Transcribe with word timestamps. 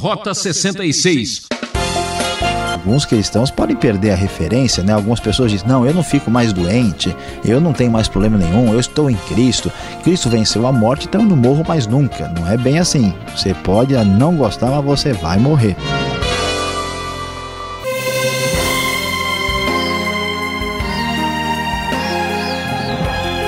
Rota 0.00 0.32
66. 0.32 1.48
Alguns 2.72 3.04
cristãos 3.04 3.50
podem 3.50 3.74
perder 3.74 4.12
a 4.12 4.14
referência, 4.14 4.80
né? 4.80 4.92
Algumas 4.92 5.18
pessoas 5.18 5.50
dizem: 5.50 5.66
Não, 5.66 5.84
eu 5.84 5.92
não 5.92 6.04
fico 6.04 6.30
mais 6.30 6.52
doente, 6.52 7.16
eu 7.44 7.60
não 7.60 7.72
tenho 7.72 7.90
mais 7.90 8.06
problema 8.06 8.38
nenhum, 8.38 8.72
eu 8.72 8.78
estou 8.78 9.10
em 9.10 9.16
Cristo. 9.16 9.72
Cristo 10.04 10.28
venceu 10.28 10.68
a 10.68 10.72
morte, 10.72 11.08
então 11.08 11.22
eu 11.22 11.26
não 11.26 11.36
morro 11.36 11.64
mais 11.66 11.84
nunca. 11.88 12.28
Não 12.28 12.48
é 12.48 12.56
bem 12.56 12.78
assim. 12.78 13.12
Você 13.34 13.52
pode 13.52 13.92
não 14.04 14.36
gostar, 14.36 14.70
mas 14.70 14.84
você 14.84 15.12
vai 15.12 15.36
morrer. 15.36 15.74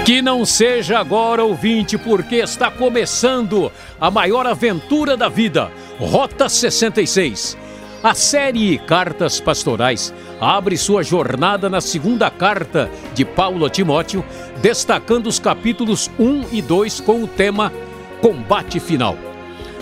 Que 0.04 0.20
não 0.20 0.44
seja 0.44 0.98
agora 0.98 1.44
ouvinte, 1.44 1.96
porque 1.96 2.34
está 2.34 2.72
começando 2.72 3.70
a 4.00 4.10
maior 4.10 4.48
aventura 4.48 5.16
da 5.16 5.28
vida 5.28 5.70
Rota 6.00 6.48
66. 6.48 7.58
A 8.02 8.14
série 8.14 8.78
Cartas 8.78 9.38
Pastorais 9.38 10.14
abre 10.40 10.78
sua 10.78 11.02
jornada 11.02 11.68
na 11.68 11.82
segunda 11.82 12.30
carta 12.30 12.90
de 13.12 13.22
Paulo 13.22 13.66
a 13.66 13.70
Timóteo, 13.70 14.24
destacando 14.62 15.26
os 15.26 15.38
capítulos 15.38 16.10
1 16.18 16.46
e 16.52 16.62
2 16.62 17.02
com 17.02 17.22
o 17.22 17.28
tema 17.28 17.70
Combate 18.22 18.80
Final. 18.80 19.14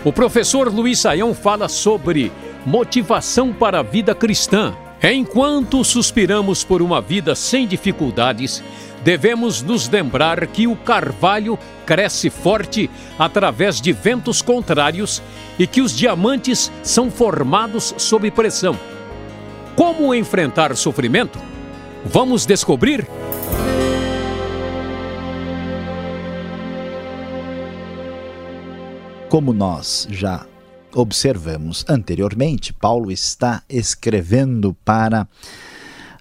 O 0.04 0.12
professor 0.12 0.66
Luiz 0.74 0.98
Saião 0.98 1.32
fala 1.32 1.68
sobre 1.68 2.32
motivação 2.66 3.52
para 3.52 3.78
a 3.78 3.84
vida 3.84 4.12
cristã. 4.12 4.74
Enquanto 5.00 5.84
suspiramos 5.84 6.64
por 6.64 6.82
uma 6.82 7.00
vida 7.00 7.36
sem 7.36 7.64
dificuldades, 7.64 8.60
devemos 9.08 9.62
nos 9.62 9.88
lembrar 9.88 10.46
que 10.48 10.66
o 10.66 10.76
carvalho 10.76 11.58
cresce 11.86 12.28
forte 12.28 12.90
através 13.18 13.80
de 13.80 13.90
ventos 13.90 14.42
contrários 14.42 15.22
e 15.58 15.66
que 15.66 15.80
os 15.80 15.96
diamantes 15.96 16.70
são 16.82 17.10
formados 17.10 17.94
sob 17.96 18.30
pressão. 18.30 18.78
Como 19.74 20.14
enfrentar 20.14 20.76
sofrimento? 20.76 21.38
Vamos 22.04 22.44
descobrir? 22.44 23.08
Como 29.30 29.54
nós 29.54 30.06
já 30.10 30.44
observamos 30.94 31.82
anteriormente, 31.88 32.74
Paulo 32.74 33.10
está 33.10 33.62
escrevendo 33.70 34.76
para 34.84 35.26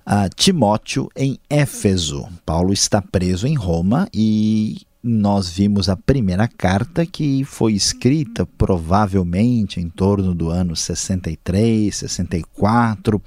a 0.10 0.30
Timóteo 0.30 1.10
em 1.18 1.38
Éfeso. 1.50 2.30
Paulo 2.46 2.72
está 2.72 3.02
preso 3.02 3.46
em 3.46 3.56
Roma 3.56 4.08
e 4.14 4.78
nós 5.04 5.50
vimos 5.50 5.90
a 5.90 5.98
primeira 5.98 6.48
carta 6.48 7.06
que 7.06 7.44
foi 7.44 7.74
escrita 7.74 8.46
provavelmente 8.58 9.82
em 9.82 9.90
torno 9.90 10.34
do 10.34 10.50
ano 10.50 10.78
63, 10.78 11.94
64. 11.94 13.22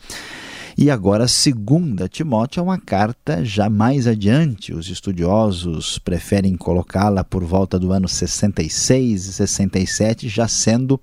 E 0.79 0.91
agora, 0.91 1.25
a 1.25 1.29
segunda 1.29 2.09
Timóteo 2.09 2.61
é 2.61 2.63
uma 2.63 2.79
carta 2.79 3.45
já 3.45 3.69
mais 3.69 4.07
adiante. 4.07 4.73
Os 4.73 4.89
estudiosos 4.89 5.99
preferem 5.99 6.57
colocá-la 6.57 7.23
por 7.23 7.45
volta 7.45 7.79
do 7.79 7.93
ano 7.93 8.09
66 8.09 9.27
e 9.27 9.33
67, 9.35 10.31
já 10.31 10.49
sendo 10.49 10.99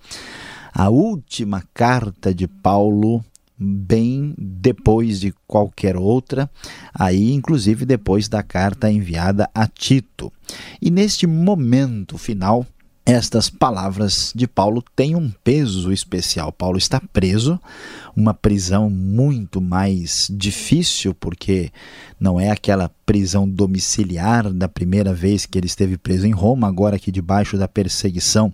a 0.73 0.89
última 0.89 1.63
carta 1.71 2.33
de 2.33 2.47
Paulo 2.47 3.23
bem 3.57 4.35
depois 4.37 5.19
de 5.19 5.33
qualquer 5.47 5.97
outra, 5.97 6.49
aí 6.93 7.33
inclusive 7.33 7.85
depois 7.85 8.27
da 8.27 8.43
carta 8.43 8.91
enviada 8.91 9.49
a 9.53 9.67
Tito. 9.67 10.31
E 10.81 10.91
neste 10.91 11.25
momento 11.25 12.17
final, 12.17 12.65
estas 13.05 13.49
palavras 13.49 14.33
de 14.35 14.45
Paulo 14.45 14.83
têm 14.93 15.15
um 15.15 15.31
peso 15.41 15.93
especial. 15.93 16.51
Paulo 16.51 16.77
está 16.77 16.99
preso, 16.99 17.57
uma 18.13 18.33
prisão 18.33 18.89
muito 18.89 19.61
mais 19.61 20.27
difícil, 20.29 21.13
porque 21.13 21.71
não 22.19 22.37
é 22.37 22.51
aquela 22.51 22.91
prisão 23.05 23.47
domiciliar 23.47 24.51
da 24.51 24.67
primeira 24.67 25.13
vez 25.13 25.45
que 25.45 25.57
ele 25.57 25.67
esteve 25.67 25.97
preso 25.97 26.27
em 26.27 26.33
Roma, 26.33 26.67
agora 26.67 26.97
aqui 26.97 27.09
debaixo 27.09 27.57
da 27.57 27.65
perseguição 27.67 28.53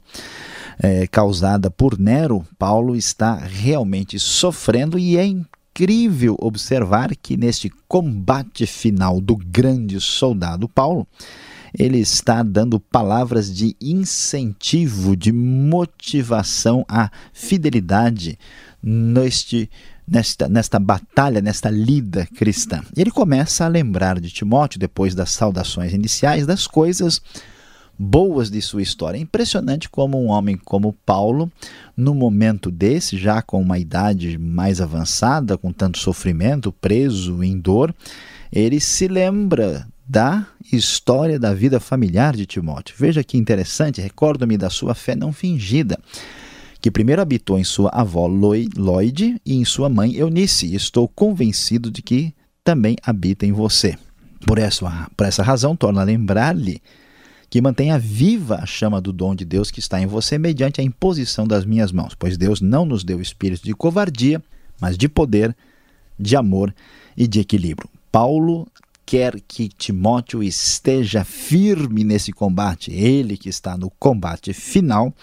é, 0.79 1.07
causada 1.07 1.69
por 1.69 1.99
Nero, 1.99 2.45
Paulo 2.57 2.95
está 2.95 3.35
realmente 3.35 4.19
sofrendo 4.19 4.97
e 4.97 5.17
é 5.17 5.25
incrível 5.25 6.35
observar 6.39 7.15
que 7.15 7.35
neste 7.35 7.71
combate 7.87 8.65
final 8.65 9.19
do 9.19 9.35
grande 9.35 9.99
soldado 9.99 10.69
Paulo, 10.69 11.07
ele 11.77 11.97
está 11.97 12.43
dando 12.43 12.79
palavras 12.79 13.53
de 13.53 13.75
incentivo, 13.81 15.15
de 15.15 15.31
motivação 15.31 16.85
à 16.87 17.09
fidelidade 17.33 18.37
neste, 18.81 19.69
nesta, 20.07 20.47
nesta 20.47 20.77
batalha, 20.77 21.41
nesta 21.41 21.71
lida 21.71 22.27
cristã. 22.35 22.83
Ele 22.95 23.09
começa 23.09 23.65
a 23.65 23.67
lembrar 23.67 24.19
de 24.19 24.29
Timóteo, 24.29 24.79
depois 24.79 25.15
das 25.15 25.31
saudações 25.31 25.93
iniciais, 25.93 26.45
das 26.45 26.67
coisas 26.67 27.19
boas 27.97 28.49
de 28.49 28.61
sua 28.61 28.81
história. 28.81 29.17
É 29.17 29.21
impressionante 29.21 29.89
como 29.89 30.21
um 30.21 30.27
homem 30.27 30.57
como 30.57 30.93
Paulo, 31.05 31.51
no 31.95 32.13
momento 32.13 32.71
desse, 32.71 33.17
já 33.17 33.41
com 33.41 33.61
uma 33.61 33.77
idade 33.79 34.37
mais 34.37 34.81
avançada, 34.81 35.57
com 35.57 35.71
tanto 35.71 35.99
sofrimento, 35.99 36.71
preso 36.71 37.43
em 37.43 37.57
dor, 37.57 37.93
ele 38.51 38.79
se 38.79 39.07
lembra 39.07 39.87
da 40.07 40.45
história 40.71 41.39
da 41.39 41.53
vida 41.53 41.79
familiar 41.79 42.35
de 42.35 42.45
Timóteo. 42.45 42.95
Veja 42.97 43.23
que 43.23 43.37
interessante, 43.37 44.01
recordo-me 44.01 44.57
da 44.57 44.69
sua 44.69 44.93
fé 44.93 45.15
não 45.15 45.31
fingida, 45.31 45.97
que 46.81 46.91
primeiro 46.91 47.21
habitou 47.21 47.57
em 47.57 47.63
sua 47.63 47.89
avó 47.89 48.27
Lloyd 48.27 49.41
e 49.45 49.55
em 49.55 49.63
sua 49.63 49.87
mãe 49.87 50.15
Eunice, 50.15 50.67
e 50.67 50.75
estou 50.75 51.07
convencido 51.07 51.89
de 51.89 52.01
que 52.01 52.33
também 52.63 52.97
habita 53.01 53.45
em 53.45 53.51
você. 53.51 53.97
Por 54.45 54.57
essa, 54.57 55.07
por 55.15 55.25
essa 55.25 55.41
razão, 55.41 55.75
torna 55.75 56.01
a 56.01 56.03
lembrar-lhe 56.03 56.81
que 57.53 57.61
mantenha 57.61 57.99
viva 57.99 58.55
a 58.55 58.65
chama 58.65 58.99
do 58.99 59.13
dom 59.13 59.35
de 59.35 59.45
Deus 59.45 59.69
que 59.69 59.79
está 59.79 60.01
em 60.01 60.07
você 60.07 60.39
mediante 60.39 60.81
a 60.81 60.83
imposição 60.83 61.45
das 61.45 61.65
minhas 61.65 61.91
mãos, 61.91 62.15
pois 62.15 62.35
Deus 62.35 62.59
não 62.59 62.83
nos 62.83 63.03
deu 63.03 63.21
espírito 63.21 63.63
de 63.63 63.75
covardia, 63.75 64.41
mas 64.81 64.97
de 64.97 65.07
poder, 65.07 65.55
de 66.19 66.35
amor 66.35 66.73
e 67.15 67.27
de 67.27 67.39
equilíbrio. 67.39 67.87
Paulo 68.11 68.67
quer 69.05 69.39
que 69.41 69.67
Timóteo 69.67 70.41
esteja 70.41 71.23
firme 71.23 72.03
nesse 72.03 72.31
combate. 72.31 72.91
Ele 72.91 73.37
que 73.37 73.49
está 73.49 73.77
no 73.77 73.89
combate 73.89 74.53
final 74.53 75.13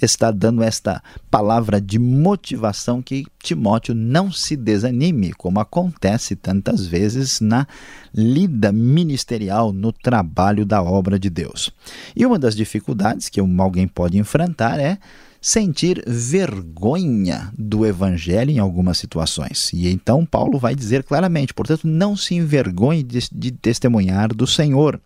está 0.00 0.30
dando 0.30 0.62
esta 0.62 1.02
palavra 1.30 1.80
de 1.80 1.98
motivação 1.98 3.00
que 3.00 3.24
Timóteo 3.42 3.94
não 3.94 4.30
se 4.30 4.56
desanime, 4.56 5.32
como 5.32 5.60
acontece 5.60 6.36
tantas 6.36 6.86
vezes 6.86 7.40
na 7.40 7.66
lida 8.14 8.72
ministerial, 8.72 9.72
no 9.72 9.92
trabalho 9.92 10.66
da 10.66 10.82
obra 10.82 11.18
de 11.18 11.30
Deus. 11.30 11.70
E 12.14 12.26
uma 12.26 12.38
das 12.38 12.56
dificuldades 12.56 13.28
que 13.28 13.40
alguém 13.40 13.86
pode 13.86 14.18
enfrentar 14.18 14.78
é 14.80 14.98
sentir 15.48 16.04
vergonha 16.06 17.50
do 17.56 17.86
evangelho 17.86 18.50
em 18.50 18.58
algumas 18.58 18.98
situações. 18.98 19.70
E 19.72 19.88
então 19.88 20.26
Paulo 20.26 20.58
vai 20.58 20.74
dizer 20.74 21.02
claramente, 21.02 21.54
portanto, 21.54 21.88
não 21.88 22.14
se 22.14 22.34
envergonhe 22.34 23.02
de, 23.02 23.18
de 23.32 23.50
testemunhar 23.50 24.28
do 24.28 24.46
Senhor, 24.46 25.00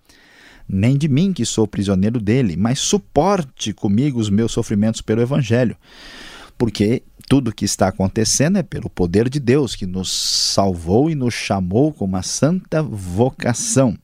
nem 0.68 0.98
de 0.98 1.06
mim 1.06 1.32
que 1.32 1.44
sou 1.46 1.68
prisioneiro 1.68 2.20
dele, 2.20 2.56
mas 2.56 2.80
suporte 2.80 3.72
comigo 3.72 4.18
os 4.18 4.28
meus 4.28 4.50
sofrimentos 4.50 5.00
pelo 5.00 5.22
evangelho. 5.22 5.76
Porque 6.58 7.04
tudo 7.28 7.54
que 7.54 7.64
está 7.64 7.86
acontecendo 7.86 8.58
é 8.58 8.64
pelo 8.64 8.90
poder 8.90 9.28
de 9.28 9.38
Deus 9.38 9.76
que 9.76 9.86
nos 9.86 10.10
salvou 10.10 11.08
e 11.08 11.14
nos 11.14 11.34
chamou 11.34 11.92
com 11.92 12.04
uma 12.04 12.24
santa 12.24 12.82
vocação 12.82 13.96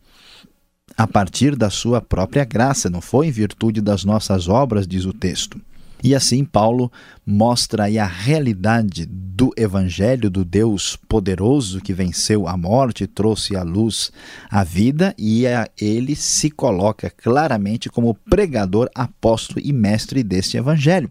a 0.97 1.07
partir 1.07 1.55
da 1.55 1.69
sua 1.69 2.01
própria 2.01 2.45
graça, 2.45 2.89
não 2.89 3.01
foi 3.01 3.27
em 3.27 3.31
virtude 3.31 3.81
das 3.81 4.05
nossas 4.05 4.49
obras, 4.49 4.87
diz 4.87 5.05
o 5.05 5.13
texto. 5.13 5.61
E 6.03 6.15
assim 6.15 6.45
Paulo 6.45 6.91
mostra 7.27 7.85
aí 7.85 7.99
a 7.99 8.07
realidade 8.07 9.05
do 9.05 9.53
evangelho 9.57 10.31
do 10.31 10.45
Deus 10.45 10.97
poderoso 11.09 11.81
que 11.81 11.93
venceu 11.93 12.47
a 12.47 12.57
morte, 12.57 13.07
trouxe 13.07 13.57
à 13.57 13.63
luz 13.63 14.13
a 14.51 14.63
vida 14.63 15.15
e 15.19 15.45
ele 15.81 16.15
se 16.15 16.51
coloca 16.51 17.11
claramente 17.11 17.89
como 17.89 18.15
pregador, 18.15 18.89
apóstolo 18.95 19.61
e 19.63 19.73
mestre 19.73 20.23
deste 20.23 20.57
evangelho. 20.57 21.11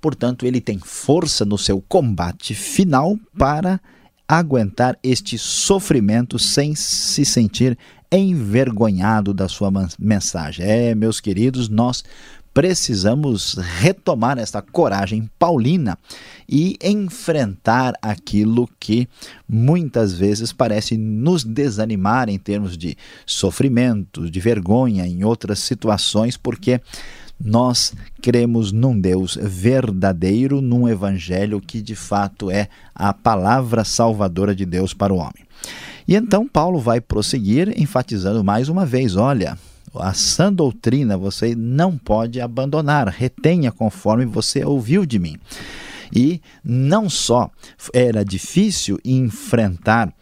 Portanto, 0.00 0.46
ele 0.46 0.60
tem 0.60 0.78
força 0.78 1.44
no 1.44 1.58
seu 1.58 1.80
combate 1.80 2.54
final 2.54 3.18
para 3.36 3.80
aguentar 4.26 4.96
este 5.02 5.36
sofrimento 5.36 6.38
sem 6.38 6.74
se 6.74 7.24
sentir 7.24 7.76
envergonhado 8.12 9.32
da 9.32 9.48
sua 9.48 9.70
mensagem. 9.98 10.66
É, 10.66 10.94
meus 10.94 11.20
queridos, 11.20 11.68
nós 11.68 12.02
precisamos 12.52 13.54
retomar 13.78 14.38
esta 14.38 14.60
coragem 14.60 15.30
paulina 15.38 15.96
e 16.48 16.76
enfrentar 16.82 17.94
aquilo 18.02 18.68
que 18.78 19.08
muitas 19.48 20.12
vezes 20.12 20.52
parece 20.52 20.96
nos 20.96 21.44
desanimar 21.44 22.28
em 22.28 22.38
termos 22.38 22.76
de 22.76 22.96
sofrimento, 23.24 24.28
de 24.30 24.40
vergonha, 24.40 25.06
em 25.06 25.24
outras 25.24 25.60
situações, 25.60 26.36
porque 26.36 26.80
Nós 27.42 27.94
cremos 28.20 28.70
num 28.70 29.00
Deus 29.00 29.38
verdadeiro, 29.40 30.60
num 30.60 30.86
evangelho 30.86 31.58
que 31.58 31.80
de 31.80 31.94
fato 31.94 32.50
é 32.50 32.68
a 32.94 33.14
palavra 33.14 33.82
salvadora 33.82 34.54
de 34.54 34.66
Deus 34.66 34.92
para 34.92 35.14
o 35.14 35.16
homem. 35.16 35.46
E 36.06 36.14
então 36.14 36.46
Paulo 36.46 36.78
vai 36.78 37.00
prosseguir 37.00 37.72
enfatizando 37.80 38.44
mais 38.44 38.68
uma 38.68 38.84
vez: 38.84 39.16
olha, 39.16 39.56
a 39.94 40.12
sã 40.14 40.52
doutrina 40.52 41.16
você 41.16 41.54
não 41.54 41.96
pode 41.98 42.40
abandonar, 42.40 43.08
retenha 43.08 43.72
conforme 43.72 44.24
você 44.24 44.64
ouviu 44.64 45.04
de 45.04 45.18
mim. 45.18 45.36
E 46.14 46.40
não 46.64 47.08
só 47.08 47.50
era 47.92 48.24
difícil 48.24 48.98
enfrentar 49.04 50.12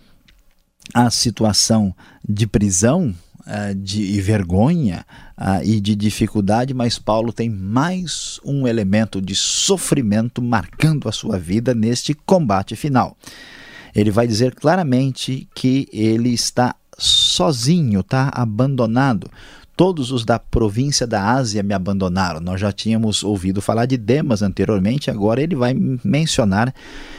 a 0.95 1.11
situação 1.11 1.95
de 2.27 2.47
prisão, 2.47 3.15
uh, 3.41 3.75
de 3.75 4.21
vergonha 4.21 5.05
uh, 5.37 5.63
e 5.65 5.81
de 5.81 5.95
dificuldade, 5.95 6.75
mas 6.75 6.99
Paulo 6.99 7.33
tem 7.33 7.49
mais 7.49 8.41
um 8.45 8.67
elemento 8.67 9.21
de 9.21 9.35
sofrimento 9.35 10.43
marcando 10.43 11.09
a 11.09 11.13
sua 11.13 11.39
vida 11.39 11.75
neste 11.75 12.15
combate 12.15 12.77
final. 12.77 13.17
Ele 13.95 14.11
vai 14.11 14.27
dizer 14.27 14.55
claramente 14.55 15.49
que 15.55 15.89
ele 15.93 16.31
está 16.31 16.75
sozinho, 17.39 18.01
está 18.01 18.31
abandonado. 18.35 19.31
Todos 19.77 20.11
os 20.11 20.25
da 20.25 20.41
província 20.41 21.07
da 21.07 21.25
Ásia 21.25 21.63
me 21.63 21.73
abandonaram. 21.73 22.41
Nós 22.41 22.61
já 22.61 22.73
tínhamos 22.73 23.23
ouvido 23.23 23.63
falar 23.63 23.87
de 23.87 23.97
Demas 23.97 24.43
anteriormente, 24.43 25.09
agora 25.09 25.41
ele 25.41 25.55
vai 25.55 25.73
mencionar 26.03 26.75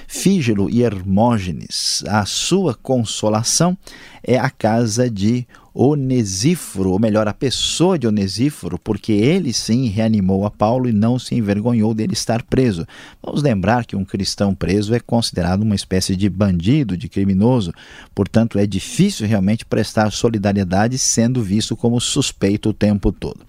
Fígelo 0.10 0.70
e 0.70 0.84
Hermógenes. 0.84 2.04
A 2.06 2.26
sua 2.26 2.76
consolação 2.76 3.78
é 4.22 4.38
a 4.38 4.50
casa 4.50 5.10
de 5.10 5.48
Onesíforo, 5.74 6.92
ou 6.92 7.00
melhor, 7.00 7.28
a 7.28 7.34
pessoa 7.34 7.98
de 7.98 8.08
Onesíforo, 8.08 8.80
porque 8.80 9.12
ele 9.12 9.54
sim 9.54 9.88
reanimou 9.88 10.46
a 10.46 10.52
Paulo 10.52 10.90
e 10.90 10.94
não 10.94 11.20
se 11.20 11.36
envergonhou 11.36 11.94
dele 11.94 12.14
estar 12.14 12.44
preso. 12.44 12.88
Vamos 13.22 13.42
lembrar 13.42 13.86
que 13.86 13.96
um 13.96 14.04
cristão 14.06 14.54
preso 14.54 14.94
é 14.94 15.00
considerado 15.00 15.62
uma 15.62 15.76
espécie 15.76 16.16
de 16.16 16.30
bandido, 16.30 16.98
de 16.98 17.08
criminoso, 17.08 17.74
portanto 18.14 18.58
é 18.58 18.66
difícil 18.66 19.28
realmente 19.28 19.66
prestar 19.66 20.12
solidariedade 20.12 20.98
sendo 20.98 21.42
visto 21.42 21.76
como 21.76 22.00
suspeito 22.00 22.70
o 22.70 22.74
tempo 22.74 23.12
todo. 23.12 23.42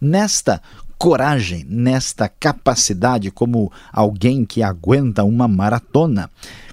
Nesta 0.00 0.60
coragem, 0.98 1.64
nesta 1.68 2.28
capacidade, 2.28 3.30
como 3.30 3.72
alguém 3.92 4.44
que 4.44 4.62
aguenta 4.62 5.22
uma 5.22 5.46
maratona, 5.46 6.28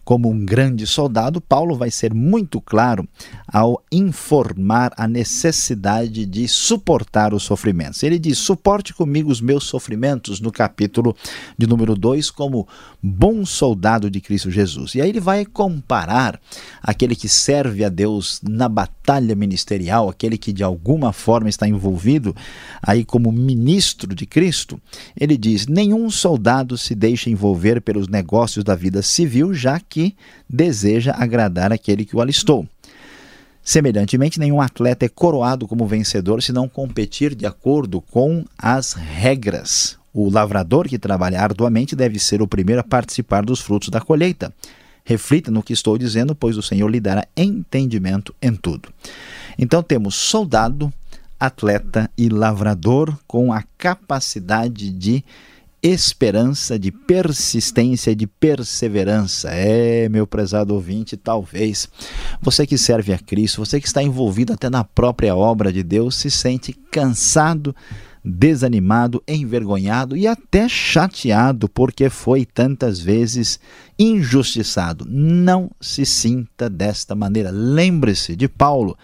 como 0.06 0.30
um 0.30 0.46
grande 0.46 0.86
soldado, 0.86 1.42
Paulo 1.42 1.76
vai 1.76 1.90
ser 1.90 2.14
muito 2.14 2.62
claro 2.62 3.08
ao 3.48 3.84
informar 3.92 4.94
a 4.96 5.08
necessidade 5.08 6.28
de 6.28 6.48
suportar 6.48 7.34
os 7.34 7.42
sofrimentos. 7.42 8.04
Ele 8.04 8.20
diz: 8.20 8.38
suporte 8.38 8.94
comigo 8.94 9.32
os 9.32 9.42
meus 9.42 9.64
sofrimentos, 9.64 10.40
no 10.40 10.52
capítulo 10.52 11.16
de 11.58 11.66
número 11.66 11.96
2, 11.96 12.30
como 12.30 12.68
bom 13.02 13.44
soldado 13.46 14.10
de 14.12 14.22
Cristo 14.22 14.52
Jesus. 14.52 14.94
E 14.94 15.02
aí 15.02 15.10
ele 15.10 15.20
vai 15.20 15.44
comparar 15.44 16.40
aquele 16.84 17.16
que 17.16 17.28
serve 17.28 17.84
a 17.84 17.90
Deus 17.90 18.40
na 18.44 18.70
batalha 18.70 19.34
ministerial, 19.34 20.08
aquele 20.08 20.38
que 20.38 20.54
de 20.54 20.64
alguma 20.64 21.12
forma 21.12 21.50
está 21.50 21.68
envolvido 21.68 22.36
aí 22.80 23.04
como 23.04 23.32
ministro 23.32 24.14
de 24.14 24.28
Cristo. 24.28 24.80
Ele 25.20 25.36
diz: 25.36 25.66
nenhum 25.66 26.12
soldado 26.12 26.78
se 26.78 26.94
deixa 26.94 27.32
envolver 27.32 27.82
pelos 27.82 28.08
negócios 28.08 28.64
da 28.64 28.76
vida 28.76 29.02
civil, 29.02 29.52
já 29.52 29.80
que 29.80 29.95
que 29.96 30.14
deseja 30.50 31.16
agradar 31.18 31.72
aquele 31.72 32.04
que 32.04 32.18
o 32.18 32.20
alistou. 32.20 32.68
Semelhantemente, 33.64 34.38
nenhum 34.38 34.60
atleta 34.60 35.06
é 35.06 35.10
coroado 35.10 35.66
como 35.70 35.88
vencedor 35.88 36.44
se 36.44 36.52
não 36.52 36.68
competir 36.68 37.34
de 37.34 37.46
acordo 37.46 38.02
com 38.02 38.44
as 38.58 38.92
regras. 38.92 39.98
O 40.14 40.30
lavrador 40.30 40.90
que 40.90 41.00
trabalha 41.00 41.40
arduamente 41.40 41.96
deve 41.96 42.20
ser 42.20 42.42
o 42.42 42.48
primeiro 42.48 42.82
a 42.82 42.84
participar 42.84 43.46
dos 43.46 43.62
frutos 43.62 43.88
da 43.88 44.02
colheita. 44.02 44.54
Reflita 45.06 45.50
no 45.50 45.64
que 45.64 45.72
estou 45.72 45.98
dizendo, 45.98 46.36
pois 46.36 46.58
o 46.58 46.62
Senhor 46.62 46.90
lhe 46.90 47.00
dará 47.00 47.26
entendimento 47.38 48.36
em 48.42 48.54
tudo. 48.54 48.90
Então 49.58 49.82
temos 49.82 50.16
soldado, 50.16 50.92
atleta 51.40 52.12
e 52.18 52.28
lavrador 52.28 53.18
com 53.26 53.54
a 53.54 53.64
capacidade 53.78 54.90
de 54.90 55.24
esperança, 55.88 56.80
de 56.80 56.92
persistência, 56.92 58.16
de 58.16 58.26
perseverança. 58.26 59.50
É, 59.52 60.10
meu 60.10 60.26
prezado 60.26 60.74
ouvinte, 60.74 61.16
talvez 61.16 61.88
você 62.42 62.66
que 62.66 62.76
serve 62.76 63.14
a 63.14 63.20
Cristo, 63.20 63.64
você 63.64 63.80
que 63.80 63.86
está 63.86 64.02
envolvido 64.02 64.52
até 64.52 64.68
na 64.68 64.84
própria 64.84 65.36
obra 65.36 65.72
de 65.72 65.84
Deus, 65.84 66.16
se 66.16 66.32
sente 66.32 66.74
cansado, 66.74 67.76
desanimado, 68.24 69.22
envergonhado 69.28 70.18
e 70.18 70.26
até 70.26 70.68
chateado 70.68 71.70
porque 71.70 72.10
foi 72.10 72.46
tantas 72.46 73.00
vezes 73.00 73.60
injustiçado. 73.98 75.06
Não 75.08 75.70
se 75.80 76.04
sinta 76.04 76.68
desta 76.68 77.14
maneira. 77.14 77.52
Lembre-se 77.52 78.36
de 78.36 78.48
Paulo, 78.48 78.98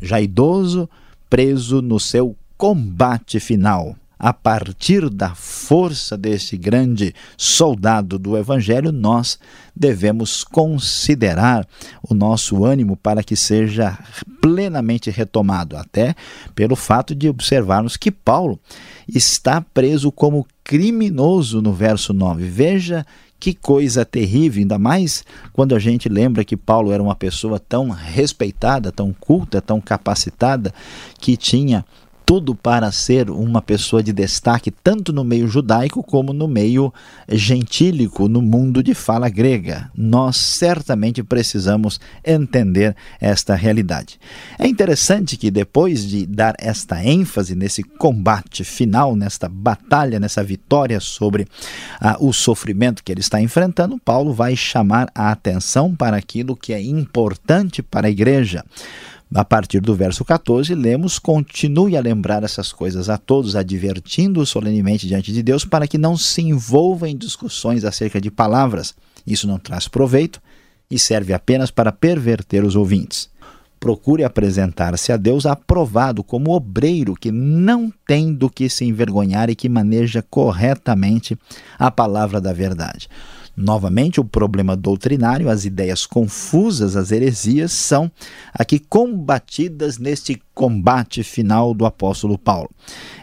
já 0.00 0.20
idoso, 0.20 0.88
preso 1.28 1.82
no 1.82 1.98
seu 1.98 2.36
combate 2.56 3.40
final 3.40 3.96
a 4.18 4.32
partir 4.32 5.08
da 5.08 5.34
força 5.34 6.16
desse 6.16 6.56
grande 6.56 7.14
soldado 7.36 8.18
do 8.18 8.36
Evangelho, 8.36 8.90
nós 8.90 9.38
devemos 9.74 10.42
considerar 10.42 11.66
o 12.02 12.14
nosso 12.14 12.64
ânimo 12.64 12.96
para 12.96 13.22
que 13.22 13.36
seja 13.36 13.96
plenamente 14.40 15.10
retomado, 15.10 15.76
até 15.76 16.16
pelo 16.54 16.74
fato 16.74 17.14
de 17.14 17.28
observarmos 17.28 17.96
que 17.96 18.10
Paulo 18.10 18.58
está 19.06 19.60
preso 19.60 20.10
como 20.10 20.46
criminoso 20.64 21.62
no 21.62 21.72
verso 21.72 22.12
9. 22.12 22.44
Veja 22.48 23.06
que 23.40 23.54
coisa 23.54 24.04
terrível, 24.04 24.62
ainda 24.62 24.78
mais 24.78 25.24
quando 25.52 25.74
a 25.74 25.78
gente 25.78 26.08
lembra 26.08 26.44
que 26.44 26.56
Paulo 26.56 26.90
era 26.90 27.02
uma 27.02 27.14
pessoa 27.14 27.60
tão 27.60 27.90
respeitada, 27.90 28.90
tão 28.90 29.12
culta, 29.12 29.60
tão 29.60 29.80
capacitada, 29.80 30.74
que 31.20 31.36
tinha 31.36 31.84
tudo 32.28 32.54
para 32.54 32.92
ser 32.92 33.30
uma 33.30 33.62
pessoa 33.62 34.02
de 34.02 34.12
destaque, 34.12 34.70
tanto 34.70 35.14
no 35.14 35.24
meio 35.24 35.48
judaico 35.48 36.02
como 36.02 36.34
no 36.34 36.46
meio 36.46 36.92
gentílico, 37.26 38.28
no 38.28 38.42
mundo 38.42 38.82
de 38.82 38.92
fala 38.92 39.30
grega. 39.30 39.90
Nós 39.96 40.36
certamente 40.36 41.22
precisamos 41.22 41.98
entender 42.22 42.94
esta 43.18 43.54
realidade. 43.54 44.20
É 44.58 44.68
interessante 44.68 45.38
que 45.38 45.50
depois 45.50 46.06
de 46.06 46.26
dar 46.26 46.54
esta 46.58 47.02
ênfase 47.02 47.54
nesse 47.54 47.82
combate 47.82 48.62
final, 48.62 49.16
nesta 49.16 49.48
batalha, 49.48 50.20
nessa 50.20 50.44
vitória 50.44 51.00
sobre 51.00 51.48
ah, 51.98 52.18
o 52.20 52.30
sofrimento 52.34 53.02
que 53.02 53.10
ele 53.10 53.22
está 53.22 53.40
enfrentando, 53.40 53.98
Paulo 53.98 54.34
vai 54.34 54.54
chamar 54.54 55.10
a 55.14 55.32
atenção 55.32 55.96
para 55.96 56.18
aquilo 56.18 56.54
que 56.54 56.74
é 56.74 56.82
importante 56.82 57.82
para 57.82 58.06
a 58.06 58.10
igreja. 58.10 58.62
A 59.34 59.44
partir 59.44 59.80
do 59.80 59.94
verso 59.94 60.24
14, 60.24 60.74
lemos: 60.74 61.18
Continue 61.18 61.96
a 61.96 62.00
lembrar 62.00 62.42
essas 62.42 62.72
coisas 62.72 63.10
a 63.10 63.18
todos, 63.18 63.56
advertindo-os 63.56 64.48
solenemente 64.48 65.06
diante 65.06 65.32
de 65.32 65.42
Deus, 65.42 65.64
para 65.64 65.86
que 65.86 65.98
não 65.98 66.16
se 66.16 66.40
envolva 66.40 67.08
em 67.08 67.16
discussões 67.16 67.84
acerca 67.84 68.20
de 68.20 68.30
palavras. 68.30 68.94
Isso 69.26 69.46
não 69.46 69.58
traz 69.58 69.86
proveito 69.86 70.40
e 70.90 70.98
serve 70.98 71.34
apenas 71.34 71.70
para 71.70 71.92
perverter 71.92 72.64
os 72.64 72.74
ouvintes. 72.74 73.28
Procure 73.78 74.24
apresentar-se 74.24 75.12
a 75.12 75.16
Deus 75.16 75.46
aprovado 75.46 76.24
como 76.24 76.50
obreiro 76.50 77.14
que 77.14 77.30
não 77.30 77.92
tem 78.06 78.32
do 78.32 78.50
que 78.50 78.68
se 78.68 78.84
envergonhar 78.84 79.50
e 79.50 79.54
que 79.54 79.68
maneja 79.68 80.24
corretamente 80.28 81.38
a 81.78 81.90
palavra 81.90 82.40
da 82.40 82.52
verdade. 82.52 83.08
Novamente, 83.60 84.20
o 84.20 84.24
problema 84.24 84.76
doutrinário, 84.76 85.50
as 85.50 85.64
ideias 85.64 86.06
confusas, 86.06 86.94
as 86.94 87.10
heresias, 87.10 87.72
são 87.72 88.08
aqui 88.54 88.78
combatidas 88.78 89.98
neste 89.98 90.40
combate 90.54 91.24
final 91.24 91.74
do 91.74 91.84
apóstolo 91.84 92.38
Paulo. 92.38 92.70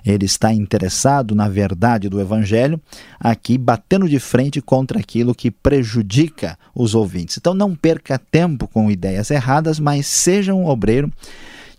Ele 0.06 0.26
está 0.26 0.54
interessado 0.54 1.34
na 1.34 1.48
verdade 1.48 2.10
do 2.10 2.20
evangelho, 2.20 2.82
aqui 3.18 3.58
batendo 3.58 4.10
de 4.10 4.20
frente 4.20 4.62
contra 4.62 5.00
aquilo 5.00 5.34
que 5.34 5.50
prejudica 5.50 6.60
os 6.76 6.94
ouvintes. 6.94 7.38
Então, 7.38 7.54
não 7.54 7.74
perca 7.74 8.20
tempo 8.20 8.68
com 8.68 8.92
ideias 8.92 9.32
erradas, 9.32 9.80
mas 9.80 10.06
seja 10.06 10.54
um 10.54 10.68
obreiro 10.68 11.10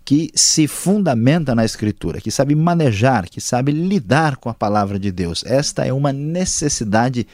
que 0.03 0.31
se 0.33 0.67
fundamenta 0.67 1.53
na 1.53 1.65
Escritura, 1.65 2.21
que 2.21 2.31
sabe 2.31 2.55
manejar, 2.55 3.29
que 3.29 3.41
sabe 3.41 3.71
lidar 3.71 4.37
com 4.37 4.49
a 4.49 4.53
palavra 4.53 4.97
de 4.97 5.11
Deus. 5.11 5.43
Esta 5.45 5.85
é 5.85 5.91
uma 5.91 6.13
necessidade 6.13 7.27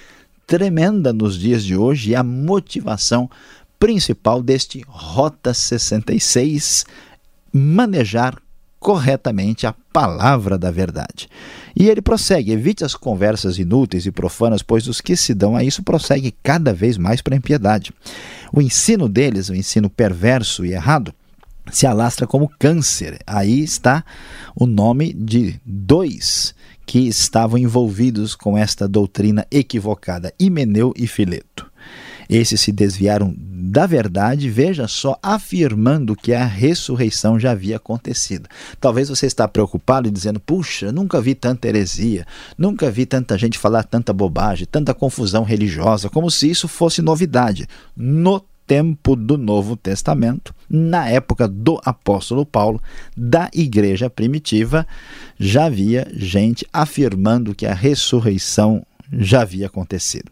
tremenda 0.45 1.13
nos 1.13 1.37
dias 1.37 1.63
de 1.63 1.75
hoje 1.75 2.11
e 2.11 2.15
a 2.15 2.23
motivação 2.23 3.29
principal 3.79 4.41
deste 4.41 4.83
Rota 4.87 5.53
66 5.53 6.85
manejar 7.51 8.41
corretamente 8.79 9.65
a 9.65 9.73
palavra 9.93 10.57
da 10.57 10.69
verdade. 10.69 11.29
E 11.75 11.89
ele 11.89 12.01
prossegue: 12.01 12.51
evite 12.51 12.83
as 12.83 12.95
conversas 12.95 13.57
inúteis 13.57 14.05
e 14.05 14.11
profanas, 14.11 14.61
pois 14.61 14.87
os 14.87 14.99
que 14.99 15.15
se 15.15 15.33
dão 15.33 15.55
a 15.55 15.63
isso 15.63 15.81
prosseguem 15.81 16.33
cada 16.43 16.73
vez 16.73 16.97
mais 16.97 17.21
para 17.21 17.35
a 17.35 17.37
impiedade. 17.37 17.93
O 18.51 18.61
ensino 18.61 19.07
deles, 19.07 19.49
o 19.49 19.55
ensino 19.55 19.89
perverso 19.89 20.65
e 20.65 20.73
errado, 20.73 21.13
se 21.71 21.87
alastra 21.87 22.27
como 22.27 22.51
câncer. 22.59 23.19
Aí 23.25 23.63
está 23.63 24.03
o 24.55 24.65
nome 24.65 25.13
de 25.13 25.59
dois 25.65 26.53
que 26.85 27.07
estavam 27.07 27.57
envolvidos 27.57 28.35
com 28.35 28.57
esta 28.57 28.87
doutrina 28.87 29.45
equivocada, 29.51 30.33
Himeneu 30.39 30.93
e 30.95 31.07
Fileto. 31.07 31.71
Esses 32.29 32.61
se 32.61 32.71
desviaram 32.71 33.35
da 33.37 33.85
verdade, 33.85 34.49
veja 34.49 34.87
só, 34.87 35.17
afirmando 35.21 36.15
que 36.15 36.33
a 36.33 36.45
ressurreição 36.45 37.39
já 37.39 37.51
havia 37.51 37.77
acontecido. 37.77 38.47
Talvez 38.79 39.09
você 39.09 39.25
está 39.25 39.47
preocupado 39.47 40.07
e 40.07 40.11
dizendo: 40.11 40.39
"Puxa, 40.39 40.91
nunca 40.91 41.21
vi 41.21 41.35
tanta 41.35 41.67
heresia, 41.67 42.25
nunca 42.57 42.89
vi 42.89 43.05
tanta 43.05 43.37
gente 43.37 43.57
falar 43.57 43.83
tanta 43.83 44.13
bobagem, 44.13 44.67
tanta 44.69 44.93
confusão 44.93 45.43
religiosa, 45.43 46.09
como 46.09 46.29
se 46.29 46.49
isso 46.49 46.67
fosse 46.67 47.01
novidade". 47.01 47.67
No 47.95 48.43
tempo 48.65 49.15
do 49.15 49.37
Novo 49.37 49.75
Testamento, 49.75 50.53
na 50.69 51.07
época 51.07 51.47
do 51.47 51.79
apóstolo 51.83 52.45
Paulo, 52.45 52.81
da 53.15 53.49
igreja 53.53 54.09
primitiva, 54.09 54.87
já 55.39 55.65
havia 55.65 56.07
gente 56.13 56.67
afirmando 56.71 57.53
que 57.53 57.65
a 57.65 57.73
ressurreição 57.73 58.85
já 59.19 59.41
havia 59.41 59.67
acontecido. 59.67 60.31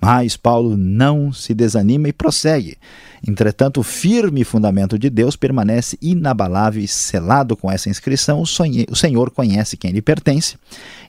Mas 0.00 0.36
Paulo 0.36 0.76
não 0.76 1.32
se 1.32 1.54
desanima 1.54 2.08
e 2.08 2.12
prossegue. 2.12 2.76
Entretanto, 3.26 3.80
o 3.80 3.82
firme 3.82 4.44
fundamento 4.44 4.98
de 4.98 5.08
Deus 5.08 5.34
permanece 5.34 5.96
inabalável 6.02 6.82
e 6.82 6.86
selado 6.86 7.56
com 7.56 7.72
essa 7.72 7.88
inscrição. 7.88 8.42
O 8.42 8.96
Senhor 8.96 9.30
conhece 9.30 9.78
quem 9.78 9.92
lhe 9.92 10.02
pertence, 10.02 10.56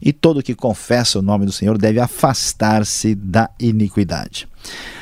e 0.01 0.13
todo 0.13 0.41
que 0.41 0.55
confessa 0.55 1.19
o 1.19 1.21
nome 1.21 1.45
do 1.45 1.51
Senhor 1.51 1.77
deve 1.77 1.99
afastar-se 1.99 3.13
da 3.15 3.49
iniquidade. 3.59 4.47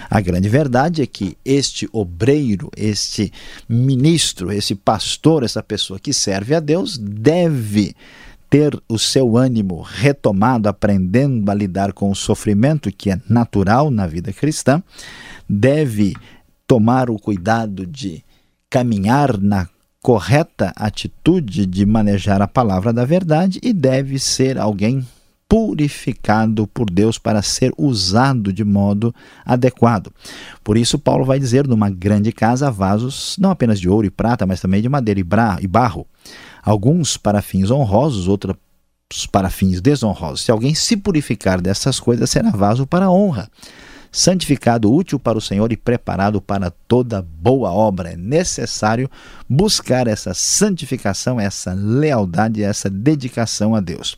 A 0.09 0.19
grande 0.21 0.49
verdade 0.49 1.03
é 1.03 1.05
que 1.05 1.37
este 1.45 1.87
obreiro, 1.91 2.71
este 2.75 3.31
ministro, 3.69 4.51
esse 4.51 4.73
pastor, 4.73 5.43
essa 5.43 5.61
pessoa 5.61 5.99
que 5.99 6.13
serve 6.13 6.55
a 6.55 6.59
Deus, 6.59 6.97
deve 6.97 7.95
ter 8.53 8.79
o 8.87 8.99
seu 8.99 9.35
ânimo 9.35 9.81
retomado, 9.81 10.69
aprendendo 10.69 11.49
a 11.49 11.55
lidar 11.55 11.91
com 11.91 12.11
o 12.11 12.15
sofrimento 12.15 12.91
que 12.91 13.09
é 13.09 13.19
natural 13.27 13.89
na 13.89 14.05
vida 14.05 14.31
cristã, 14.31 14.83
deve 15.49 16.13
tomar 16.67 17.09
o 17.09 17.17
cuidado 17.17 17.83
de 17.83 18.23
caminhar 18.69 19.39
na 19.39 19.67
correta 20.03 20.71
atitude 20.75 21.65
de 21.65 21.83
manejar 21.83 22.43
a 22.43 22.47
palavra 22.47 22.93
da 22.93 23.03
verdade 23.03 23.59
e 23.63 23.73
deve 23.73 24.19
ser 24.19 24.59
alguém 24.59 25.03
purificado 25.49 26.67
por 26.67 26.91
Deus 26.91 27.17
para 27.17 27.41
ser 27.41 27.73
usado 27.75 28.53
de 28.53 28.63
modo 28.63 29.15
adequado. 29.43 30.11
Por 30.63 30.77
isso, 30.77 30.99
Paulo 30.99 31.25
vai 31.25 31.39
dizer: 31.39 31.67
numa 31.67 31.89
grande 31.89 32.31
casa, 32.31 32.69
vasos 32.69 33.35
não 33.39 33.49
apenas 33.49 33.79
de 33.79 33.89
ouro 33.89 34.05
e 34.05 34.11
prata, 34.11 34.45
mas 34.45 34.61
também 34.61 34.79
de 34.79 34.89
madeira 34.89 35.19
e 35.59 35.67
barro 35.67 36.05
alguns 36.63 37.17
para 37.17 37.41
fins 37.41 37.69
honrosos, 37.69 38.27
outros 38.27 38.55
para 39.31 39.49
fins 39.49 39.81
desonrosos. 39.81 40.41
Se 40.41 40.51
alguém 40.51 40.73
se 40.73 40.97
purificar 40.97 41.61
dessas 41.61 41.99
coisas, 41.99 42.29
será 42.29 42.49
vaso 42.49 42.87
para 42.87 43.11
honra, 43.11 43.49
santificado, 44.11 44.91
útil 44.91 45.19
para 45.19 45.37
o 45.37 45.41
Senhor 45.41 45.71
e 45.71 45.77
preparado 45.77 46.41
para 46.41 46.71
toda 46.71 47.21
boa 47.21 47.71
obra. 47.71 48.13
É 48.13 48.15
necessário 48.15 49.09
buscar 49.47 50.07
essa 50.07 50.33
santificação, 50.33 51.39
essa 51.39 51.73
lealdade, 51.73 52.63
essa 52.63 52.89
dedicação 52.89 53.75
a 53.75 53.79
Deus. 53.79 54.17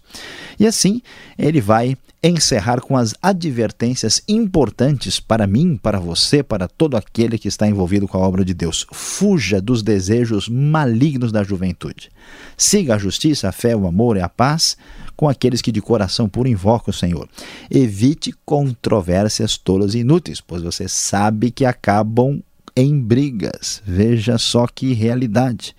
E 0.60 0.68
assim, 0.68 1.02
ele 1.38 1.60
vai 1.60 1.98
encerrar 2.27 2.82
com 2.82 2.98
as 2.98 3.13
advertências 3.22 4.22
importantes 4.27 5.20
para 5.20 5.46
mim, 5.46 5.77
para 5.77 6.00
você, 6.00 6.41
para 6.41 6.67
todo 6.67 6.98
aquele 6.98 7.38
que 7.38 7.48
está 7.48 7.67
envolvido 7.67 8.08
com 8.08 8.17
a 8.17 8.22
obra 8.22 8.44
de 8.44 8.53
Deus. 8.53 8.88
Fuja 8.91 9.62
dos 9.62 9.84
desejos 9.84 10.50
malignos 10.50 11.32
da 11.32 11.44
juventude. 11.44 12.10
Siga 12.58 12.96
a 12.96 12.98
justiça, 12.98 13.50
a 13.50 13.51
fé, 13.51 13.75
o 13.75 13.86
amor 13.86 14.17
e 14.17 14.22
a 14.22 14.29
paz 14.29 14.75
com 15.15 15.29
aqueles 15.29 15.62
que 15.62 15.72
de 15.72 15.82
coração 15.82 16.27
puro 16.27 16.50
invocam 16.50 16.91
o 16.91 16.94
Senhor. 16.94 17.29
Evite 17.70 18.34
controvérsias 18.44 19.58
tolas 19.58 19.94
e 19.94 20.00
inúteis, 20.00 20.41
pois 20.41 20.62
você 20.62 20.88
sabe 20.88 21.51
que 21.51 21.63
acabam 21.63 22.41
em 22.75 23.00
brigas. 23.00 23.82
Veja 23.86 24.38
só 24.38 24.67
que 24.67 24.94
realidade. 24.94 25.75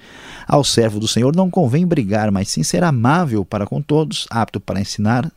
Ao 0.46 0.64
servo 0.64 0.98
do 0.98 1.06
Senhor 1.06 1.36
não 1.36 1.50
convém 1.50 1.86
brigar, 1.86 2.30
mas 2.30 2.48
sim 2.48 2.62
ser 2.62 2.82
amável 2.82 3.44
para 3.44 3.66
com 3.66 3.82
todos, 3.82 4.26
apto 4.30 4.58
para 4.58 4.80
ensinar, 4.80 5.30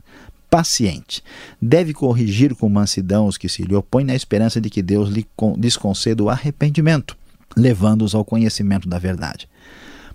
paciente. 0.50 1.24
Deve 1.62 1.94
corrigir 1.94 2.56
com 2.56 2.68
mansidão 2.70 3.28
os 3.28 3.38
que 3.38 3.50
se 3.50 3.64
lhe 3.64 3.76
opõem, 3.76 4.06
na 4.06 4.16
esperança 4.16 4.60
de 4.60 4.70
que 4.70 4.82
Deus 4.82 5.10
lhes 5.58 5.78
conceda 5.78 6.24
o 6.24 6.30
arrependimento, 6.30 7.16
levando-os 7.56 8.16
ao 8.16 8.26
conhecimento 8.26 8.88
da 8.88 8.98
verdade 8.98 9.48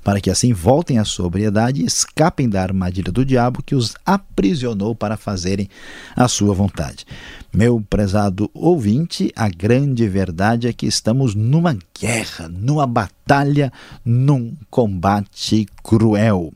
para 0.05 0.21
que 0.21 0.31
assim 0.31 0.53
voltem 0.53 0.99
à 0.99 1.05
sobriedade 1.05 1.81
e 1.81 1.87
escapem 1.87 2.47
da 2.47 2.63
armadilha 2.63 3.11
do 3.11 3.25
diabo 3.25 3.63
que 3.63 3.75
os 3.75 3.95
aprisionou 4.05 4.95
para 4.95 5.17
fazerem 5.17 5.67
a 6.15 6.29
sua 6.29 6.55
vontade. 6.55 7.07
Meu 7.53 7.83
prezado 7.89 8.51
ouvinte, 8.53 9.33
a 9.35 9.49
grande 9.49 10.07
verdade 10.07 10.69
é 10.69 10.73
que 10.73 10.87
estamos 10.87 11.35
numa 11.35 11.77
guerra, 11.99 12.49
numa 12.49 12.87
batalha, 12.87 13.73
num 14.05 14.55
combate 14.69 15.67
cruel. 15.83 16.53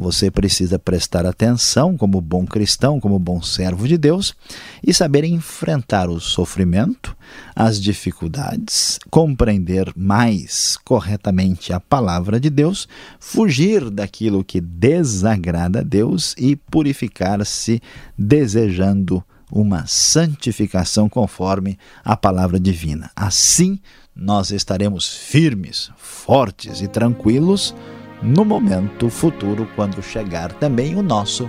Você 0.00 0.30
precisa 0.30 0.78
prestar 0.78 1.26
atenção 1.26 1.96
como 1.96 2.20
bom 2.20 2.46
cristão, 2.46 3.00
como 3.00 3.18
bom 3.18 3.42
servo 3.42 3.88
de 3.88 3.98
Deus 3.98 4.32
e 4.80 4.94
saber 4.94 5.24
enfrentar 5.24 6.08
o 6.08 6.20
sofrimento, 6.20 7.16
as 7.54 7.80
dificuldades, 7.80 9.00
compreender 9.10 9.92
mais 9.96 10.78
corretamente 10.84 11.72
a 11.72 11.80
palavra 11.80 12.38
de 12.38 12.48
Deus, 12.48 12.86
fugir 13.18 13.90
daquilo 13.90 14.44
que 14.44 14.60
desagrada 14.60 15.80
a 15.80 15.82
Deus 15.82 16.32
e 16.38 16.54
purificar-se 16.54 17.82
desejando 18.16 19.24
uma 19.50 19.84
santificação 19.88 21.08
conforme 21.08 21.76
a 22.04 22.16
palavra 22.16 22.60
divina. 22.60 23.10
Assim, 23.16 23.80
nós 24.14 24.52
estaremos 24.52 25.08
firmes, 25.08 25.90
fortes 25.96 26.82
e 26.82 26.86
tranquilos 26.86 27.74
no 28.22 28.44
momento 28.44 29.08
futuro, 29.08 29.68
quando 29.74 30.02
chegar 30.02 30.52
também 30.52 30.94
o 30.96 31.02
nosso 31.02 31.48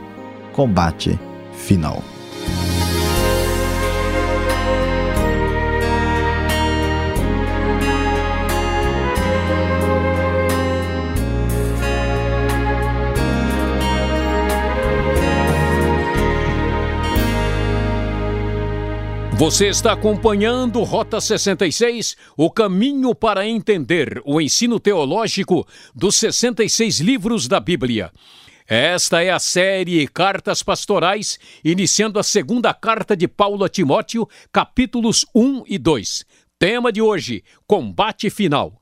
combate 0.54 1.20
final. 1.54 2.04
Você 19.40 19.70
está 19.70 19.94
acompanhando 19.94 20.84
Rota 20.84 21.22
66, 21.22 22.18
o 22.36 22.52
caminho 22.52 23.16
para 23.16 23.48
entender 23.48 24.22
o 24.26 24.42
ensino 24.42 24.82
teológico 24.82 25.66
dos 25.96 26.18
66 26.18 27.00
livros 27.00 27.48
da 27.48 27.58
Bíblia. 27.58 28.12
Esta 28.68 29.24
é 29.24 29.30
a 29.30 29.40
série 29.40 30.06
Cartas 30.10 30.62
Pastorais, 30.62 31.40
iniciando 31.64 32.20
a 32.20 32.24
segunda 32.24 32.74
carta 32.74 33.16
de 33.16 33.30
Paulo 33.30 33.64
a 33.64 33.70
Timóteo, 33.70 34.28
capítulos 34.52 35.26
1 35.34 35.64
e 35.68 35.78
2. 35.78 36.26
Tema 36.60 36.92
de 36.92 37.02
hoje: 37.02 37.42
Combate 37.66 38.30
Final. 38.30 38.74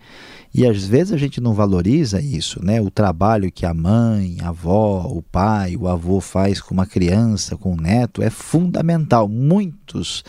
E 0.54 0.64
às 0.64 0.84
vezes 0.84 1.12
a 1.12 1.16
gente 1.16 1.40
não 1.40 1.52
valoriza 1.52 2.20
isso, 2.20 2.64
né? 2.64 2.80
O 2.80 2.88
trabalho 2.88 3.50
que 3.50 3.66
a 3.66 3.74
mãe, 3.74 4.36
a 4.40 4.50
avó, 4.50 5.04
o 5.08 5.20
pai, 5.20 5.74
o 5.76 5.88
avô 5.88 6.20
faz 6.20 6.60
com 6.60 6.72
uma 6.72 6.86
criança, 6.86 7.56
com 7.56 7.72
um 7.72 7.76
neto, 7.76 8.22
é 8.22 8.30
fundamental. 8.30 9.26
Muitos 9.28 10.22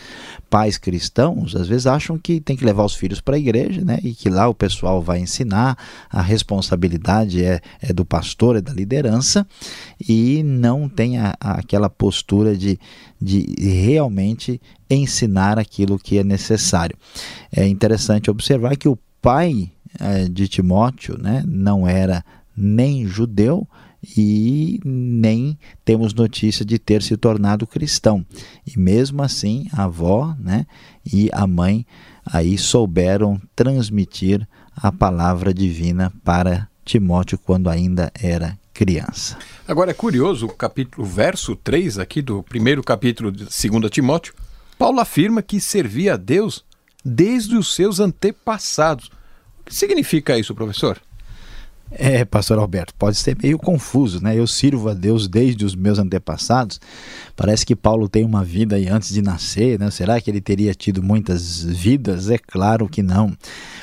pais 0.50 0.78
cristãos 0.78 1.54
às 1.54 1.68
vezes 1.68 1.86
acham 1.86 2.18
que 2.18 2.40
tem 2.40 2.56
que 2.56 2.64
levar 2.64 2.84
os 2.84 2.96
filhos 2.96 3.20
para 3.20 3.36
a 3.36 3.38
igreja, 3.38 3.84
né? 3.84 4.00
E 4.02 4.14
que 4.14 4.28
lá 4.28 4.48
o 4.48 4.54
pessoal 4.54 5.00
vai 5.00 5.20
ensinar, 5.20 5.78
a 6.10 6.20
responsabilidade 6.20 7.44
é, 7.44 7.60
é 7.80 7.92
do 7.92 8.04
pastor, 8.04 8.56
é 8.56 8.60
da 8.60 8.72
liderança, 8.72 9.46
e 10.08 10.42
não 10.42 10.88
tem 10.88 11.18
a, 11.18 11.36
a, 11.40 11.60
aquela 11.60 11.88
postura 11.88 12.56
de, 12.56 12.80
de 13.22 13.46
realmente 13.60 14.60
ensinar 14.90 15.56
aquilo 15.56 16.00
que 16.00 16.18
é 16.18 16.24
necessário. 16.24 16.96
É 17.54 17.64
interessante 17.64 18.28
observar 18.28 18.76
que 18.76 18.88
o 18.88 18.98
pai 19.22 19.70
de 20.30 20.48
Timóteo 20.48 21.18
né, 21.18 21.42
não 21.46 21.86
era 21.86 22.24
nem 22.56 23.06
judeu 23.06 23.66
e 24.16 24.80
nem 24.84 25.58
temos 25.84 26.14
notícia 26.14 26.64
de 26.64 26.78
ter 26.78 27.02
se 27.02 27.16
tornado 27.16 27.66
cristão. 27.66 28.24
E 28.66 28.78
mesmo 28.78 29.22
assim, 29.22 29.66
a 29.72 29.84
avó 29.84 30.34
né, 30.38 30.66
e 31.04 31.28
a 31.32 31.46
mãe 31.46 31.86
aí 32.24 32.56
souberam 32.56 33.40
transmitir 33.54 34.46
a 34.74 34.92
palavra 34.92 35.52
divina 35.52 36.12
para 36.22 36.68
Timóteo 36.84 37.38
quando 37.38 37.68
ainda 37.68 38.12
era 38.14 38.58
criança. 38.72 39.38
Agora 39.66 39.90
é 39.90 39.94
curioso 39.94 40.46
o 40.46 40.52
capítulo 40.52 41.06
verso 41.06 41.56
3 41.56 41.98
aqui 41.98 42.20
do 42.20 42.42
primeiro 42.42 42.82
capítulo 42.82 43.32
de 43.32 43.44
2 43.44 43.90
Timóteo. 43.90 44.34
Paulo 44.78 45.00
afirma 45.00 45.42
que 45.42 45.58
servia 45.58 46.14
a 46.14 46.16
Deus 46.16 46.64
desde 47.04 47.56
os 47.56 47.74
seus 47.74 48.00
antepassados. 48.00 49.10
Que 49.66 49.74
significa 49.74 50.38
isso, 50.38 50.54
professor? 50.54 51.00
É, 51.90 52.24
pastor 52.24 52.58
Alberto, 52.58 52.92
pode 52.94 53.16
ser 53.16 53.36
meio 53.40 53.58
confuso, 53.58 54.20
né? 54.20 54.36
Eu 54.36 54.46
sirvo 54.46 54.88
a 54.88 54.94
Deus 54.94 55.28
desde 55.28 55.64
os 55.64 55.74
meus 55.76 56.00
antepassados. 56.00 56.80
Parece 57.36 57.64
que 57.64 57.76
Paulo 57.76 58.08
tem 58.08 58.24
uma 58.24 58.42
vida 58.42 58.74
aí 58.74 58.88
antes 58.88 59.10
de 59.10 59.22
nascer, 59.22 59.78
né? 59.78 59.88
Será 59.90 60.20
que 60.20 60.28
ele 60.28 60.40
teria 60.40 60.74
tido 60.74 61.00
muitas 61.00 61.62
vidas? 61.62 62.28
É 62.28 62.38
claro 62.38 62.88
que 62.88 63.04
não. 63.04 63.36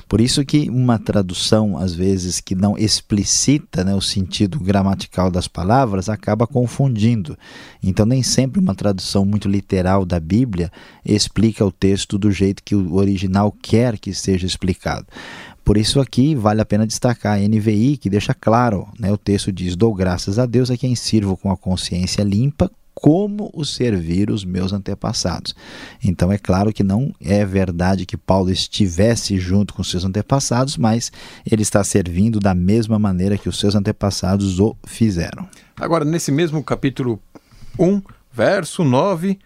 Por 0.08 0.20
isso 0.20 0.44
que 0.44 0.70
uma 0.70 1.00
tradução, 1.00 1.78
às 1.78 1.94
vezes, 1.94 2.42
que 2.42 2.56
não 2.56 2.78
explicita 2.78 3.86
né, 3.86 3.96
o 3.96 4.02
sentido 4.02 4.60
gramatical 4.60 5.32
das 5.32 5.48
palavras, 5.48 6.10
acaba 6.10 6.46
confundindo. 6.46 7.38
Então, 7.82 8.06
nem 8.06 8.22
sempre 8.22 8.60
uma 8.60 8.76
tradução 8.76 9.24
muito 9.24 9.48
literal 9.48 10.06
da 10.06 10.20
Bíblia 10.20 10.72
explica 11.06 11.66
o 11.66 11.72
texto 11.72 12.18
do 12.18 12.32
jeito 12.32 12.64
que 12.64 12.76
o 12.76 12.96
original 12.96 13.52
quer 13.52 13.98
que 13.98 14.14
seja 14.14 14.46
explicado. 14.46 15.08
Por 15.64 15.78
isso 15.78 16.00
aqui 16.00 16.36
vale 16.36 16.62
a 16.62 16.66
pena 16.66 16.86
destacar 16.86 17.38
a 17.38 17.40
NVI, 17.40 17.98
que 17.98 18.10
deixa 18.10 18.34
claro, 18.34 18.88
né, 19.00 19.12
o 19.12 19.18
texto 19.18 19.52
diz, 19.52 19.76
dou 19.76 19.94
graças 19.94 20.38
a 20.38 20.46
Deus 20.46 20.70
a 20.70 20.78
quem 20.78 20.96
sirvo 20.96 21.38
com 21.38 21.52
a 21.52 21.58
consciência 21.58 22.22
limpa, 22.24 22.70
como 22.94 23.50
o 23.54 23.66
servir 23.66 24.30
os 24.30 24.46
meus 24.46 24.72
antepassados. 24.72 25.56
Então 26.04 26.32
é 26.32 26.38
claro 26.38 26.72
que 26.72 26.84
não 26.84 27.14
é 27.20 27.46
verdade 27.46 28.06
que 28.06 28.16
Paulo 28.16 28.52
estivesse 28.52 29.38
junto 29.38 29.74
com 29.74 29.84
seus 29.84 30.06
antepassados, 30.06 30.78
mas 30.78 31.12
ele 31.50 31.64
está 31.64 31.84
servindo 31.84 32.40
da 32.40 32.54
mesma 32.54 33.00
maneira 33.00 33.38
que 33.38 33.50
os 33.50 33.60
seus 33.60 33.76
antepassados 33.76 34.60
o 34.60 34.76
fizeram. 34.86 35.48
Agora, 35.76 36.06
nesse 36.06 36.32
mesmo 36.32 36.64
capítulo 36.64 37.20
1, 37.80 38.02
verso 38.32 38.84
9, 38.84 39.40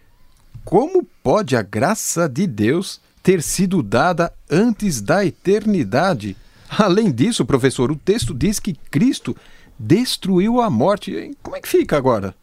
como 0.64 1.02
pode 1.22 1.56
a 1.56 1.62
graça 1.62 2.28
de 2.28 2.46
Deus 2.46 3.00
ter 3.28 3.42
sido 3.42 3.82
dada 3.82 4.32
antes 4.50 5.02
da 5.02 5.22
eternidade. 5.22 6.34
Além 6.66 7.12
disso, 7.12 7.44
professor, 7.44 7.92
o 7.92 7.94
texto 7.94 8.32
diz 8.32 8.58
que 8.58 8.72
Cristo 8.90 9.36
destruiu 9.78 10.62
a 10.62 10.70
morte. 10.70 11.36
Como 11.42 11.54
é 11.54 11.60
que 11.60 11.68
fica 11.68 11.94
agora? 11.94 12.34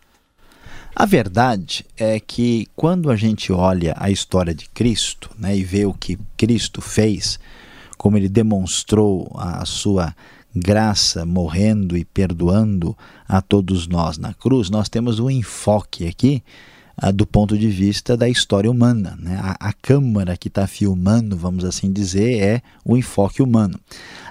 A 0.95 1.03
verdade 1.07 1.83
é 1.97 2.19
que 2.19 2.67
quando 2.75 3.09
a 3.09 3.15
gente 3.15 3.51
olha 3.51 3.95
a 3.97 4.11
história 4.11 4.53
de 4.53 4.69
Cristo 4.69 5.31
né, 5.39 5.57
e 5.57 5.63
vê 5.63 5.87
o 5.87 5.93
que 5.93 6.19
Cristo 6.37 6.81
fez, 6.81 7.39
como 7.97 8.15
ele 8.15 8.29
demonstrou 8.29 9.31
a 9.39 9.65
sua 9.65 10.15
graça 10.55 11.25
morrendo 11.25 11.97
e 11.97 12.05
perdoando 12.05 12.95
a 13.27 13.41
todos 13.41 13.87
nós 13.87 14.19
na 14.19 14.35
cruz, 14.35 14.69
nós 14.69 14.87
temos 14.87 15.17
um 15.17 15.31
enfoque 15.31 16.07
aqui 16.07 16.43
do 17.13 17.25
ponto 17.25 17.57
de 17.57 17.67
vista 17.67 18.15
da 18.15 18.27
história 18.29 18.69
humana. 18.69 19.17
Né? 19.19 19.37
A, 19.41 19.69
a 19.69 19.73
câmera 19.73 20.37
que 20.37 20.47
está 20.47 20.65
filmando, 20.65 21.35
vamos 21.35 21.65
assim 21.65 21.91
dizer, 21.91 22.41
é 22.41 22.61
o 22.83 22.95
enfoque 22.95 23.41
humano. 23.41 23.79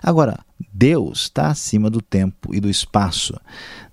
Agora, 0.03 0.39
Deus 0.73 1.23
está 1.23 1.49
acima 1.49 1.91
do 1.91 2.01
tempo 2.01 2.55
e 2.55 2.61
do 2.61 2.69
espaço. 2.69 3.35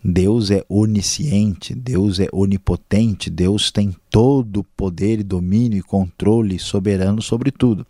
Deus 0.03 0.49
é 0.49 0.63
onisciente, 0.67 1.75
Deus 1.75 2.19
é 2.19 2.27
onipotente, 2.31 3.29
Deus 3.29 3.71
tem 3.71 3.95
todo 4.09 4.61
o 4.61 4.63
poder 4.63 5.19
e 5.19 5.23
domínio 5.23 5.77
e 5.77 5.83
controle 5.83 6.57
soberano 6.57 7.21
sobre 7.21 7.51
tudo. 7.51 7.85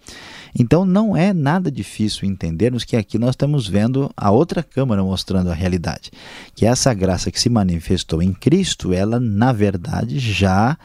Então 0.58 0.86
não 0.86 1.16
é 1.16 1.34
nada 1.34 1.72
difícil 1.72 2.28
entendermos 2.28 2.84
que 2.84 2.98
aqui 2.98 3.18
nós 3.18 3.32
estamos 3.32 3.68
vendo 3.68 4.12
a 4.16 4.30
outra 4.30 4.62
câmara 4.62 5.04
mostrando 5.04 5.50
a 5.50 5.56
realidade, 5.56 6.12
que 6.54 6.66
essa 6.66 6.94
graça 6.94 7.32
que 7.32 7.40
se 7.40 7.50
manifestou 7.50 8.22
em 8.22 8.34
Cristo, 8.34 8.94
ela 8.94 9.20
na 9.20 9.54
verdade 9.54 10.20
já 10.20 10.78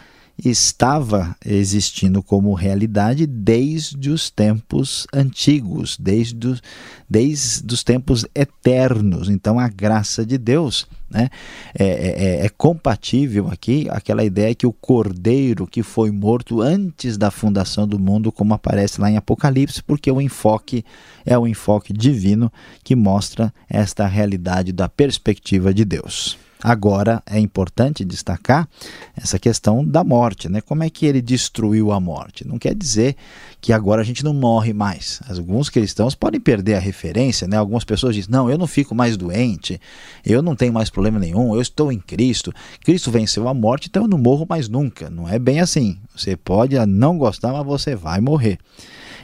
estava 0.45 1.35
existindo 1.45 2.23
como 2.23 2.53
realidade 2.53 3.27
desde 3.27 4.11
os 4.11 4.29
tempos 4.29 5.07
antigos, 5.13 5.97
desde 5.99 6.47
os, 6.47 6.63
desde 7.09 7.73
os 7.73 7.83
tempos 7.83 8.27
eternos. 8.35 9.31
Então, 9.31 9.59
a 9.59 9.69
graça 9.69 10.27
de 10.27 10.37
Deus 10.37 10.87
né, 11.11 11.31
é, 11.79 11.85
é, 11.85 12.41
é, 12.43 12.47
é 12.47 12.49
compatível 12.51 13.49
aqui 13.49 13.87
aquela 13.91 14.25
ideia 14.25 14.55
que 14.55 14.67
o 14.67 14.73
cordeiro 14.73 15.67
que 15.67 15.83
foi 15.83 16.11
morto 16.11 16.61
antes 16.61 17.17
da 17.17 17.31
fundação 17.31 17.87
do 17.87 17.99
mundo, 17.99 18.31
como 18.31 18.53
aparece 18.53 19.01
lá 19.01 19.11
em 19.11 19.17
Apocalipse, 19.17 19.83
porque 19.83 20.11
o 20.11 20.21
enfoque 20.21 20.85
é 21.25 21.39
o 21.39 21.47
enfoque 21.47 21.93
divino 21.93 22.53
que 22.85 22.95
mostra 22.95 23.53
esta 23.69 24.07
realidade 24.07 24.73
da 24.73 24.89
perspectiva 24.89 25.73
de 25.73 25.85
Deus. 25.85 26.46
Agora 26.63 27.23
é 27.27 27.39
importante 27.39 28.05
destacar 28.05 28.69
essa 29.15 29.39
questão 29.39 29.85
da 29.85 30.03
morte, 30.03 30.49
né? 30.49 30.61
Como 30.61 30.83
é 30.83 30.89
que 30.89 31.05
ele 31.05 31.21
destruiu 31.21 31.93
a 31.93 32.01
morte? 32.01 32.47
Não 32.47 32.59
quer 32.59 32.75
dizer 32.75 33.15
que 33.61 33.73
agora 33.73 34.01
a 34.01 34.05
gente 34.05 34.25
não 34.25 34.33
morre 34.33 34.73
mais. 34.73 35.21
Alguns 35.29 35.69
cristãos 35.69 36.15
podem 36.15 36.41
perder 36.41 36.75
a 36.75 36.81
referência, 36.81 37.47
né? 37.47 37.57
Algumas 37.57 37.85
pessoas 37.85 38.15
dizem: 38.15 38.31
"Não, 38.31 38.51
eu 38.51 38.57
não 38.57 38.67
fico 38.67 38.95
mais 38.95 39.17
doente, 39.17 39.81
eu 40.25 40.41
não 40.41 40.57
tenho 40.57 40.73
mais 40.73 40.89
problema 40.89 41.19
nenhum, 41.19 41.55
eu 41.55 41.61
estou 41.61 41.93
em 41.93 41.99
Cristo. 41.99 42.53
Cristo 42.83 43.11
venceu 43.11 43.49
a 43.49 43.55
morte, 43.55 43.89
então 43.89 44.05
eu 44.05 44.09
não 44.09 44.19
morro 44.19 44.47
mais 44.49 44.69
nunca". 44.69 45.11
Não 45.11 45.29
é 45.29 45.39
bem 45.39 45.61
assim. 45.61 45.99
Você 46.17 46.37
pode 46.37 46.75
não 46.87 47.19
gostar, 47.19 47.53
mas 47.53 47.67
você 47.67 47.95
vai 47.95 48.21
morrer. 48.21 48.59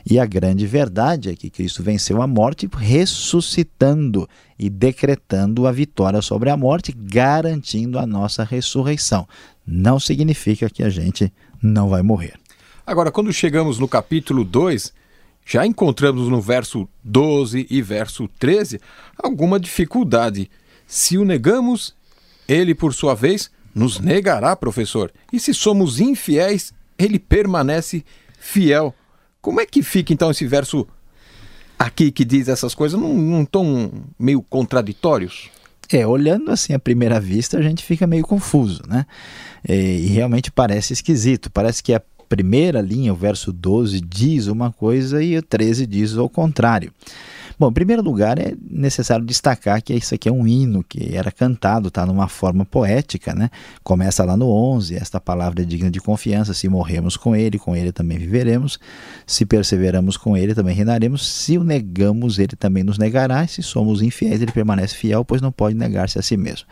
E 0.05 0.19
a 0.19 0.27
grande 0.27 0.67
verdade 0.67 1.31
é 1.31 1.37
que 1.37 1.49
Cristo 1.49 1.83
venceu 1.83 2.21
a 2.21 2.27
morte 2.27 2.69
ressuscitando 2.73 4.29
e 4.59 4.69
decretando 4.69 5.67
a 5.67 5.73
vitória 5.73 6.21
sobre 6.21 6.51
a 6.51 6.57
morte, 6.57 6.93
garantindo 6.93 7.99
a 7.99 8.07
nossa 8.07 8.43
ressurreição. 8.43 9.27
Não 9.67 10.01
significa 10.01 10.69
que 10.69 10.83
a 10.83 10.91
gente 10.91 11.33
não 11.63 11.89
vai 11.89 12.03
morrer. 12.03 12.35
Agora, 12.85 13.13
quando 13.13 13.33
chegamos 13.33 13.79
no 13.79 13.87
capítulo 13.87 14.45
2, 14.45 14.93
já 15.47 15.65
encontramos 15.65 16.29
no 16.29 16.41
verso 16.41 16.89
12 17.05 17.67
e 17.71 17.81
verso 17.81 18.29
13 18.39 18.81
alguma 19.17 19.59
dificuldade. 19.59 20.51
Se 20.87 21.17
o 21.17 21.25
negamos, 21.25 21.95
ele, 22.49 22.75
por 22.75 22.93
sua 22.93 23.15
vez, 23.15 23.51
nos 23.75 24.01
negará, 24.01 24.55
professor. 24.57 25.13
E 25.33 25.39
se 25.39 25.55
somos 25.55 26.01
infiéis, 26.01 26.73
ele 26.99 27.19
permanece 27.19 28.05
fiel 28.39 28.95
como 29.43 29.61
é 29.61 29.67
que 29.67 29.83
fica 29.83 30.13
então 30.13 30.31
esse 30.31 30.47
verso 30.47 30.87
aqui 31.77 32.13
que 32.13 32.25
diz 32.25 32.49
essas 32.49 32.75
coisas? 32.75 32.99
Não, 32.99 33.43
estão 33.43 33.91
meio 34.19 34.41
contraditórios? 34.41 35.51
É, 35.93 36.07
olhando 36.07 36.51
assim 36.51 36.73
à 36.73 36.79
primeira 36.79 37.21
vista, 37.21 37.59
a 37.59 37.63
gente 37.63 37.85
fica 37.85 38.07
meio 38.07 38.23
confuso, 38.23 38.83
né? 38.89 39.05
E, 39.69 39.75
e 39.75 40.07
realmente 40.07 40.51
parece 40.51 40.93
esquisito. 40.93 41.51
Parece 41.51 41.83
que 41.83 41.93
a 41.93 42.01
primeira 42.29 42.81
linha, 42.81 43.13
o 43.13 43.17
verso 43.17 43.53
12, 43.53 44.01
diz 44.01 44.47
uma 44.47 44.73
coisa 44.73 45.23
e 45.23 45.37
o 45.37 45.43
13 45.43 45.87
diz 45.87 46.17
o 46.17 46.29
contrário. 46.29 46.93
Bom, 47.63 47.69
em 47.69 47.75
primeiro 47.75 48.03
lugar, 48.03 48.41
é 48.41 48.57
necessário 48.69 49.25
destacar 49.25 49.81
que 49.81 49.95
isso 49.95 50.13
aqui 50.13 50.29
é 50.29 50.33
um 50.33 50.49
hino 50.49 50.83
que 50.83 51.15
era 51.15 51.31
cantado, 51.31 51.87
está 51.87 52.05
numa 52.05 52.27
forma 52.27 52.65
poética, 52.65 53.37
né? 53.37 53.51
Começa 53.85 54.25
lá 54.25 54.37
no 54.37 54.49
11, 54.49 54.97
esta 54.97 55.21
palavra 55.21 55.63
é 55.63 55.65
digna 55.65 55.89
de 55.89 56.01
confiança, 56.01 56.55
se 56.55 56.69
morremos 56.69 57.17
com 57.17 57.37
ele, 57.37 57.61
com 57.61 57.77
ele 57.77 57.93
também 57.93 58.19
viveremos, 58.19 58.81
se 59.25 59.47
perseveramos 59.47 60.17
com 60.17 60.37
ele, 60.37 60.57
também 60.57 60.75
reinaremos, 60.75 61.25
se 61.25 61.57
o 61.57 61.63
negamos, 61.63 62.41
ele 62.41 62.57
também 62.57 62.83
nos 62.83 62.99
negará, 62.99 63.45
e 63.45 63.47
se 63.47 63.63
somos 63.63 64.03
infiéis, 64.03 64.43
ele 64.43 64.51
permanece 64.51 64.97
fiel, 64.97 65.25
pois 65.25 65.41
não 65.41 65.53
pode 65.53 65.77
negar-se 65.77 66.19
a 66.19 66.23
si 66.23 66.37
mesmo. 66.37 66.67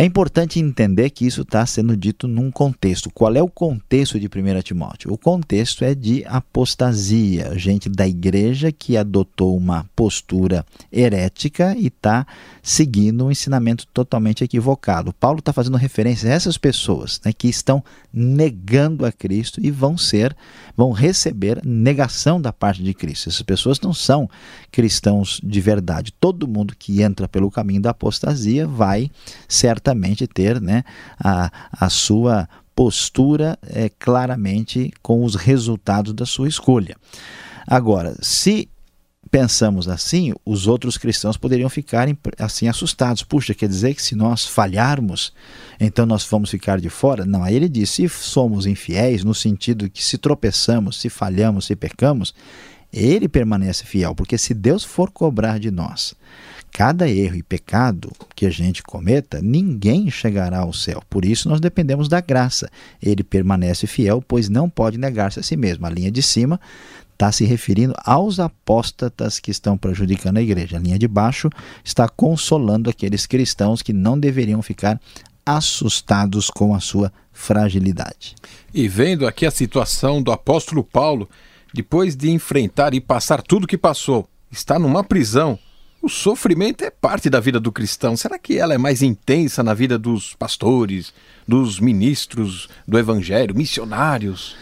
É 0.00 0.04
importante 0.04 0.60
entender 0.60 1.10
que 1.10 1.26
isso 1.26 1.42
está 1.42 1.66
sendo 1.66 1.96
dito 1.96 2.28
num 2.28 2.52
contexto. 2.52 3.10
Qual 3.10 3.34
é 3.34 3.42
o 3.42 3.48
contexto 3.48 4.20
de 4.20 4.28
1 4.28 4.62
Timóteo? 4.62 5.12
O 5.12 5.18
contexto 5.18 5.84
é 5.84 5.92
de 5.92 6.24
apostasia, 6.24 7.58
gente 7.58 7.88
da 7.88 8.06
igreja 8.06 8.70
que 8.70 8.96
adotou 8.96 9.56
uma 9.56 9.90
postura 9.96 10.64
herética 10.92 11.74
e 11.76 11.88
está 11.88 12.24
seguindo 12.62 13.26
um 13.26 13.30
ensinamento 13.32 13.88
totalmente 13.88 14.44
equivocado. 14.44 15.12
Paulo 15.12 15.40
está 15.40 15.52
fazendo 15.52 15.76
referência 15.76 16.30
a 16.30 16.32
essas 16.32 16.56
pessoas 16.56 17.20
né, 17.24 17.32
que 17.32 17.48
estão 17.48 17.82
negando 18.12 19.04
a 19.04 19.10
Cristo 19.10 19.60
e 19.60 19.68
vão 19.68 19.98
ser, 19.98 20.36
vão 20.76 20.92
receber 20.92 21.60
negação 21.64 22.40
da 22.40 22.52
parte 22.52 22.84
de 22.84 22.94
Cristo. 22.94 23.30
Essas 23.30 23.42
pessoas 23.42 23.80
não 23.80 23.92
são 23.92 24.30
cristãos 24.70 25.40
de 25.42 25.60
verdade. 25.60 26.12
Todo 26.20 26.46
mundo 26.46 26.76
que 26.78 27.02
entra 27.02 27.26
pelo 27.26 27.50
caminho 27.50 27.82
da 27.82 27.90
apostasia 27.90 28.64
vai 28.64 29.10
certamente 29.88 30.26
ter 30.26 30.60
né, 30.60 30.84
a, 31.18 31.50
a 31.72 31.88
sua 31.88 32.48
postura 32.74 33.58
é, 33.66 33.88
claramente 33.88 34.92
com 35.02 35.24
os 35.24 35.34
resultados 35.34 36.12
da 36.12 36.26
sua 36.26 36.48
escolha. 36.48 36.96
Agora, 37.66 38.14
se 38.20 38.68
pensamos 39.30 39.88
assim, 39.88 40.32
os 40.44 40.66
outros 40.66 40.96
cristãos 40.96 41.36
poderiam 41.36 41.68
ficar 41.68 42.08
assim 42.38 42.68
assustados. 42.68 43.22
Puxa, 43.22 43.54
quer 43.54 43.68
dizer 43.68 43.94
que 43.94 44.02
se 44.02 44.14
nós 44.14 44.46
falharmos, 44.46 45.32
então 45.78 46.06
nós 46.06 46.24
vamos 46.24 46.50
ficar 46.50 46.80
de 46.80 46.88
fora? 46.88 47.26
Não, 47.26 47.42
aí 47.42 47.54
ele 47.54 47.68
diz: 47.68 47.90
se 47.90 48.08
somos 48.08 48.64
infiéis, 48.64 49.24
no 49.24 49.34
sentido 49.34 49.90
que 49.90 50.02
se 50.02 50.16
tropeçamos, 50.16 51.00
se 51.00 51.10
falhamos, 51.10 51.66
se 51.66 51.76
pecamos, 51.76 52.34
ele 52.90 53.28
permanece 53.28 53.84
fiel, 53.84 54.14
porque 54.14 54.38
se 54.38 54.54
Deus 54.54 54.82
for 54.82 55.10
cobrar 55.10 55.58
de 55.58 55.70
nós 55.70 56.14
cada 56.72 57.08
erro 57.08 57.36
e 57.36 57.42
pecado 57.42 58.12
que 58.34 58.46
a 58.46 58.50
gente 58.50 58.82
cometa, 58.82 59.40
ninguém 59.42 60.10
chegará 60.10 60.58
ao 60.58 60.72
céu. 60.72 61.02
Por 61.08 61.24
isso 61.24 61.48
nós 61.48 61.60
dependemos 61.60 62.08
da 62.08 62.20
graça. 62.20 62.70
Ele 63.02 63.24
permanece 63.24 63.86
fiel, 63.86 64.22
pois 64.26 64.48
não 64.48 64.68
pode 64.68 64.98
negar-se 64.98 65.40
a 65.40 65.42
si 65.42 65.56
mesmo. 65.56 65.86
A 65.86 65.90
linha 65.90 66.10
de 66.10 66.22
cima 66.22 66.60
está 67.12 67.32
se 67.32 67.44
referindo 67.44 67.94
aos 68.04 68.38
apóstatas 68.38 69.40
que 69.40 69.50
estão 69.50 69.76
prejudicando 69.76 70.36
a 70.36 70.42
igreja. 70.42 70.76
A 70.76 70.80
linha 70.80 70.98
de 70.98 71.08
baixo 71.08 71.50
está 71.84 72.08
consolando 72.08 72.88
aqueles 72.88 73.26
cristãos 73.26 73.82
que 73.82 73.92
não 73.92 74.18
deveriam 74.18 74.62
ficar 74.62 75.00
assustados 75.44 76.48
com 76.48 76.74
a 76.74 76.80
sua 76.80 77.12
fragilidade. 77.32 78.36
E 78.72 78.86
vendo 78.86 79.26
aqui 79.26 79.46
a 79.46 79.50
situação 79.50 80.22
do 80.22 80.30
apóstolo 80.30 80.84
Paulo, 80.84 81.28
depois 81.72 82.14
de 82.14 82.30
enfrentar 82.30 82.94
e 82.94 83.00
passar 83.00 83.42
tudo 83.42 83.66
que 83.66 83.78
passou, 83.78 84.28
está 84.50 84.78
numa 84.78 85.02
prisão. 85.02 85.58
O 86.00 86.08
sofrimento 86.08 86.84
é 86.84 86.90
parte 86.90 87.28
da 87.28 87.40
vida 87.40 87.58
do 87.58 87.72
cristão. 87.72 88.16
Será 88.16 88.38
que 88.38 88.56
ela 88.56 88.72
é 88.72 88.78
mais 88.78 89.02
intensa 89.02 89.64
na 89.64 89.74
vida 89.74 89.98
dos 89.98 90.32
pastores, 90.34 91.12
dos 91.46 91.80
ministros 91.80 92.68
do 92.86 92.96
evangelho, 92.96 93.54
missionários? 93.54 94.54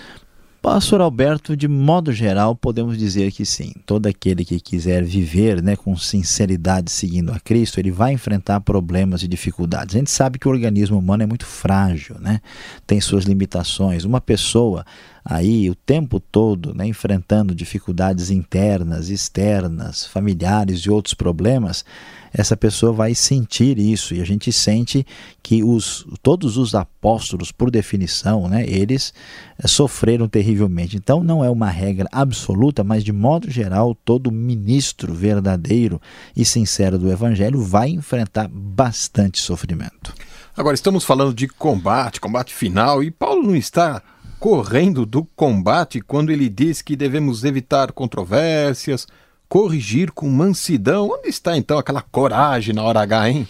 Pastor 0.63 1.01
Alberto, 1.01 1.57
de 1.57 1.69
modo 1.69 2.11
geral, 2.11 2.57
podemos 2.57 2.99
dizer 2.99 3.31
que 3.31 3.45
sim. 3.45 3.73
Todo 3.85 4.07
aquele 4.07 4.45
que 4.45 4.59
quiser 4.59 5.05
viver 5.05 5.63
né, 5.63 5.77
com 5.77 5.97
sinceridade 5.97 6.91
seguindo 6.91 7.31
a 7.31 7.39
Cristo, 7.39 7.79
ele 7.79 7.91
vai 7.91 8.15
enfrentar 8.15 8.59
problemas 8.61 9.23
e 9.23 9.29
dificuldades. 9.29 9.95
A 9.95 9.99
gente 9.99 10.11
sabe 10.11 10.39
que 10.39 10.49
o 10.49 10.51
organismo 10.51 10.99
humano 10.99 11.23
é 11.23 11.27
muito 11.27 11.47
frágil, 11.47 12.17
né? 12.19 12.41
tem 12.85 13.01
suas 13.01 13.25
limitações. 13.25 14.05
Uma 14.05 14.21
pessoa 14.21 14.85
aí 15.29 15.69
o 15.69 15.75
tempo 15.75 16.21
todo 16.21 16.73
né, 16.73 16.87
enfrentando 16.87 17.53
dificuldades 17.53 18.31
internas, 18.31 19.09
externas, 19.09 20.07
familiares 20.07 20.81
e 20.81 20.91
outros 20.91 21.15
problemas, 21.15 21.85
essa 22.33 22.57
pessoa 22.57 22.93
vai 22.93 23.13
sentir 23.15 23.77
isso 23.79 24.15
e 24.15 24.21
a 24.21 24.25
gente 24.25 24.53
sente 24.53 25.05
que 25.43 25.65
os, 25.65 26.07
todos 26.23 26.57
os 26.57 26.75
apóstolos, 26.77 27.51
por 27.51 27.71
definição, 27.71 28.47
né, 28.47 28.65
eles 28.69 29.13
eh, 29.59 29.67
sofreram 29.67 30.29
terrivelmente. 30.29 30.97
Então 30.97 31.25
não 31.25 31.45
é 31.45 31.51
uma 31.51 31.71
regra 31.71 32.09
absoluta, 32.13 32.85
mas 32.85 33.03
de 33.03 33.13
modo 33.13 33.51
geral, 33.51 33.97
todo 33.97 34.31
ministro 34.31 35.13
verdadeiro 35.13 36.01
e 36.37 36.45
sincero 36.45 36.99
do 36.99 37.11
evangelho 37.11 37.61
vai 37.61 37.89
enfrentar 37.89 38.49
bastante 38.49 39.41
sofrimento. 39.41 40.15
Agora 40.57 40.75
estamos 40.75 41.05
falando 41.05 41.35
de 41.35 41.49
combate, 41.49 42.21
combate 42.21 42.55
final, 42.55 43.03
e 43.03 43.11
Paulo 43.11 43.43
não 43.43 43.57
está 43.57 44.03
correndo 44.39 45.07
do 45.07 45.25
combate 45.25 46.01
quando 46.01 46.31
ele 46.31 46.49
diz 46.49 46.83
que 46.83 46.97
devemos 46.97 47.45
evitar 47.45 47.93
controvérsias, 47.93 49.07
corrigir 49.49 50.11
com 50.13 50.29
mansidão. 50.29 51.11
Onde 51.11 51.29
está 51.29 51.57
então 51.57 51.79
aquela 51.79 52.03
coragem 52.03 52.75
na 52.75 52.83
hora 52.83 53.01
H, 53.01 53.31
hein? 53.31 53.49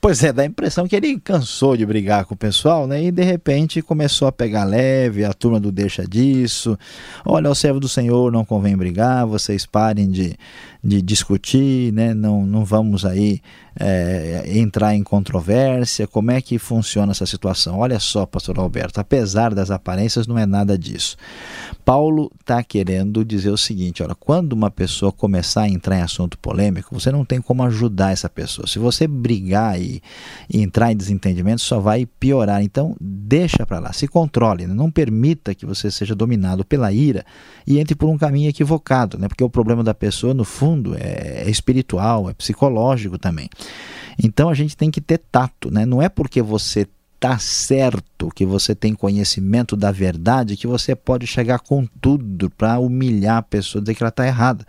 Pois 0.00 0.24
é, 0.24 0.32
dá 0.32 0.42
a 0.42 0.46
impressão 0.46 0.88
que 0.88 0.96
ele 0.96 1.20
cansou 1.20 1.76
de 1.76 1.84
brigar 1.84 2.24
com 2.24 2.32
o 2.32 2.36
pessoal, 2.36 2.86
né? 2.86 3.04
E 3.04 3.10
de 3.10 3.22
repente 3.22 3.82
começou 3.82 4.26
a 4.26 4.32
pegar 4.32 4.64
leve, 4.64 5.26
a 5.26 5.34
turma 5.34 5.60
do 5.60 5.70
deixa 5.70 6.06
disso. 6.06 6.78
Olha, 7.22 7.50
o 7.50 7.54
servo 7.54 7.78
do 7.78 7.86
Senhor 7.86 8.32
não 8.32 8.42
convém 8.42 8.74
brigar, 8.74 9.26
vocês 9.26 9.66
parem 9.66 10.10
de, 10.10 10.38
de 10.82 11.02
discutir, 11.02 11.92
né? 11.92 12.14
Não, 12.14 12.46
não 12.46 12.64
vamos 12.64 13.04
aí 13.04 13.42
é, 13.80 14.44
entrar 14.46 14.94
em 14.94 15.02
controvérsia. 15.02 16.06
Como 16.06 16.30
é 16.30 16.42
que 16.42 16.58
funciona 16.58 17.12
essa 17.12 17.24
situação? 17.24 17.78
Olha 17.78 17.98
só, 17.98 18.26
pastor 18.26 18.58
Alberto, 18.58 19.00
apesar 19.00 19.54
das 19.54 19.70
aparências, 19.70 20.26
não 20.26 20.38
é 20.38 20.44
nada 20.44 20.76
disso. 20.76 21.16
Paulo 21.84 22.30
está 22.38 22.62
querendo 22.62 23.24
dizer 23.24 23.50
o 23.50 23.56
seguinte: 23.56 24.02
olha, 24.02 24.14
quando 24.14 24.52
uma 24.52 24.70
pessoa 24.70 25.10
começar 25.10 25.62
a 25.62 25.68
entrar 25.68 25.98
em 25.98 26.02
assunto 26.02 26.38
polêmico, 26.38 26.94
você 26.94 27.10
não 27.10 27.24
tem 27.24 27.40
como 27.40 27.62
ajudar 27.62 28.12
essa 28.12 28.28
pessoa. 28.28 28.66
Se 28.66 28.78
você 28.78 29.06
brigar 29.06 29.80
e, 29.80 30.02
e 30.48 30.60
entrar 30.60 30.92
em 30.92 30.96
desentendimento, 30.96 31.62
só 31.62 31.80
vai 31.80 32.04
piorar. 32.04 32.62
Então, 32.62 32.94
deixa 33.00 33.64
para 33.64 33.78
lá, 33.78 33.92
se 33.92 34.06
controle, 34.06 34.66
né? 34.66 34.74
não 34.74 34.90
permita 34.90 35.54
que 35.54 35.64
você 35.64 35.90
seja 35.90 36.14
dominado 36.14 36.64
pela 36.64 36.92
ira 36.92 37.24
e 37.66 37.78
entre 37.78 37.94
por 37.94 38.08
um 38.08 38.18
caminho 38.18 38.50
equivocado, 38.50 39.18
né? 39.18 39.28
porque 39.28 39.42
o 39.42 39.48
problema 39.48 39.82
da 39.82 39.94
pessoa, 39.94 40.34
no 40.34 40.44
fundo, 40.44 40.94
é, 40.94 41.44
é 41.46 41.50
espiritual, 41.50 42.28
é 42.28 42.34
psicológico 42.34 43.18
também. 43.18 43.48
Então, 44.22 44.48
a 44.48 44.54
gente 44.54 44.76
tem 44.76 44.90
que 44.90 45.00
ter 45.00 45.18
tato, 45.18 45.70
né? 45.70 45.86
não 45.86 46.02
é 46.02 46.08
porque 46.08 46.42
você 46.42 46.86
está 47.20 47.38
certo, 47.38 48.30
que 48.34 48.46
você 48.46 48.74
tem 48.74 48.94
conhecimento 48.94 49.76
da 49.76 49.92
verdade, 49.92 50.56
que 50.56 50.66
você 50.66 50.96
pode 50.96 51.26
chegar 51.26 51.58
com 51.58 51.86
tudo 52.00 52.48
para 52.48 52.78
humilhar 52.78 53.36
a 53.36 53.42
pessoa, 53.42 53.82
dizer 53.82 53.94
que 53.94 54.02
ela 54.02 54.08
está 54.08 54.26
errada. 54.26 54.66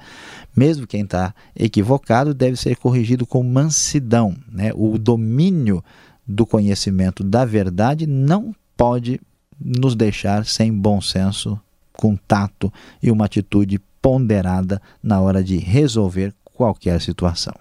Mesmo 0.54 0.86
quem 0.86 1.04
está 1.04 1.34
equivocado 1.56 2.34
deve 2.34 2.58
ser 2.58 2.76
corrigido 2.76 3.26
com 3.26 3.42
mansidão. 3.42 4.36
Né? 4.52 4.72
O 4.76 4.98
domínio 4.98 5.82
do 6.28 6.46
conhecimento 6.46 7.24
da 7.24 7.46
verdade 7.46 8.06
não 8.06 8.54
pode 8.76 9.22
nos 9.58 9.96
deixar 9.96 10.46
sem 10.46 10.74
bom 10.74 11.00
senso, 11.00 11.58
com 11.94 12.18
tato 12.18 12.72
e 13.02 13.12
uma 13.12 13.26
atitude 13.26 13.80
ponderada 14.02 14.82
na 15.02 15.22
hora 15.22 15.42
de 15.42 15.58
resolver 15.58 16.34
qualquer 16.44 17.00
situação. 17.00 17.54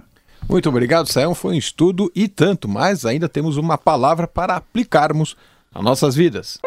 Muito 0.50 0.68
obrigado, 0.68 1.06
Sayão. 1.06 1.32
Foi 1.32 1.54
um 1.54 1.58
estudo 1.58 2.10
e 2.12 2.26
tanto, 2.26 2.68
mas 2.68 3.06
ainda 3.06 3.28
temos 3.28 3.56
uma 3.56 3.78
palavra 3.78 4.26
para 4.26 4.56
aplicarmos 4.56 5.36
nas 5.72 5.84
nossas 5.84 6.16
vidas. 6.16 6.58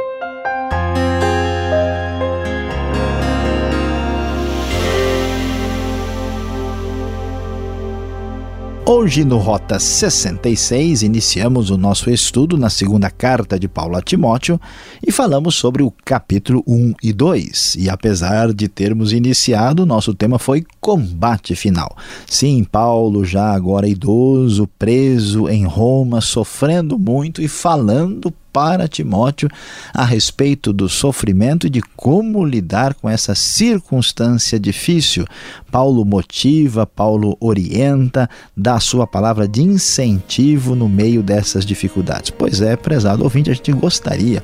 Hoje, 8.86 9.24
no 9.24 9.38
Rota 9.38 9.80
66, 9.80 11.04
iniciamos 11.04 11.70
o 11.70 11.78
nosso 11.78 12.10
estudo 12.10 12.58
na 12.58 12.70
segunda 12.70 13.10
carta 13.10 13.58
de 13.58 13.66
Paulo 13.66 13.96
a 13.96 14.02
Timóteo 14.02 14.60
e 15.02 15.10
falamos 15.10 15.56
sobre 15.56 15.82
o 15.82 15.94
capítulo 16.04 16.62
1 16.68 16.96
e 17.02 17.14
2. 17.14 17.76
E 17.80 17.90
apesar 17.90 18.54
de 18.54 18.68
termos 18.68 19.14
iniciado, 19.14 19.86
nosso 19.86 20.14
tema 20.14 20.38
foi 20.38 20.66
combate 20.82 21.56
final. 21.56 21.96
Sim, 22.28 22.66
Paulo, 22.66 23.24
já 23.24 23.54
agora 23.54 23.88
idoso, 23.88 24.68
preso 24.78 25.48
em 25.48 25.66
Roma, 25.66 26.20
sofrendo 26.20 27.00
muito 27.00 27.42
e 27.42 27.48
falando 27.48 28.34
para 28.54 28.88
Timóteo 28.88 29.50
a 29.92 30.06
respeito 30.06 30.72
do 30.72 30.88
sofrimento 30.88 31.66
e 31.66 31.70
de 31.72 31.82
como 31.98 32.46
lidar 32.46 32.94
com 32.94 33.10
essa 33.10 33.34
circunstância 33.34 34.60
difícil. 34.60 35.26
Paulo 35.72 36.06
motiva, 36.06 36.86
Paulo 36.86 37.36
orienta, 37.40 38.30
dá 38.56 38.76
a 38.76 38.80
sua 38.80 39.08
palavra 39.08 39.48
de 39.48 39.64
incentivo 39.64 40.76
no 40.76 40.88
meio 40.88 41.24
dessas 41.24 41.66
dificuldades. 41.66 42.30
Pois 42.30 42.62
é, 42.62 42.76
prezado 42.76 43.24
ouvinte, 43.24 43.50
a 43.50 43.54
gente 43.56 43.72
gostaria 43.74 44.44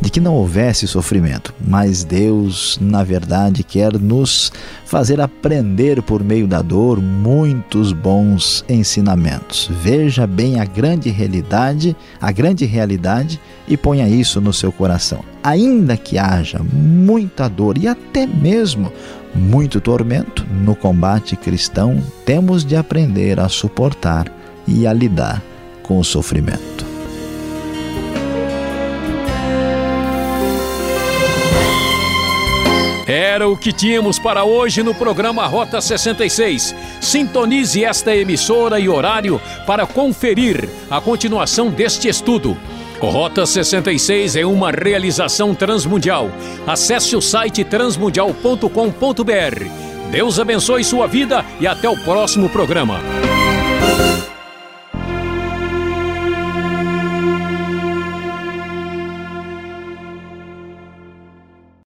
de 0.00 0.10
que 0.10 0.20
não 0.20 0.34
houvesse 0.34 0.86
sofrimento, 0.86 1.54
mas 1.66 2.04
Deus, 2.04 2.78
na 2.80 3.02
verdade, 3.02 3.64
quer 3.64 3.98
nos 3.98 4.52
fazer 4.88 5.20
aprender 5.20 6.02
por 6.02 6.24
meio 6.24 6.46
da 6.46 6.62
dor 6.62 6.98
muitos 6.98 7.92
bons 7.92 8.64
ensinamentos. 8.66 9.70
Veja 9.70 10.26
bem 10.26 10.60
a 10.60 10.64
grande 10.64 11.10
realidade, 11.10 11.94
a 12.18 12.32
grande 12.32 12.64
realidade 12.64 13.38
e 13.68 13.76
ponha 13.76 14.08
isso 14.08 14.40
no 14.40 14.50
seu 14.50 14.72
coração. 14.72 15.22
Ainda 15.42 15.94
que 15.94 16.16
haja 16.16 16.60
muita 16.72 17.48
dor 17.48 17.76
e 17.76 17.86
até 17.86 18.26
mesmo 18.26 18.90
muito 19.34 19.78
tormento 19.78 20.46
no 20.50 20.74
combate 20.74 21.36
cristão, 21.36 22.02
temos 22.24 22.64
de 22.64 22.74
aprender 22.74 23.38
a 23.38 23.48
suportar 23.50 24.32
e 24.66 24.86
a 24.86 24.92
lidar 24.94 25.42
com 25.82 25.98
o 25.98 26.04
sofrimento. 26.04 26.77
Era 33.38 33.48
o 33.48 33.56
que 33.56 33.72
tínhamos 33.72 34.18
para 34.18 34.42
hoje 34.42 34.82
no 34.82 34.92
programa 34.92 35.46
Rota 35.46 35.80
66. 35.80 36.74
Sintonize 37.00 37.84
esta 37.84 38.12
emissora 38.12 38.80
e 38.80 38.88
horário 38.88 39.40
para 39.64 39.86
conferir 39.86 40.68
a 40.90 41.00
continuação 41.00 41.70
deste 41.70 42.08
estudo. 42.08 42.56
Rota 42.98 43.46
66 43.46 44.34
é 44.34 44.44
uma 44.44 44.72
realização 44.72 45.54
transmundial. 45.54 46.32
Acesse 46.66 47.14
o 47.14 47.22
site 47.22 47.62
transmundial.com.br. 47.62 50.10
Deus 50.10 50.40
abençoe 50.40 50.82
sua 50.82 51.06
vida 51.06 51.44
e 51.60 51.66
até 51.68 51.88
o 51.88 51.96
próximo 51.96 52.48
programa. 52.48 52.98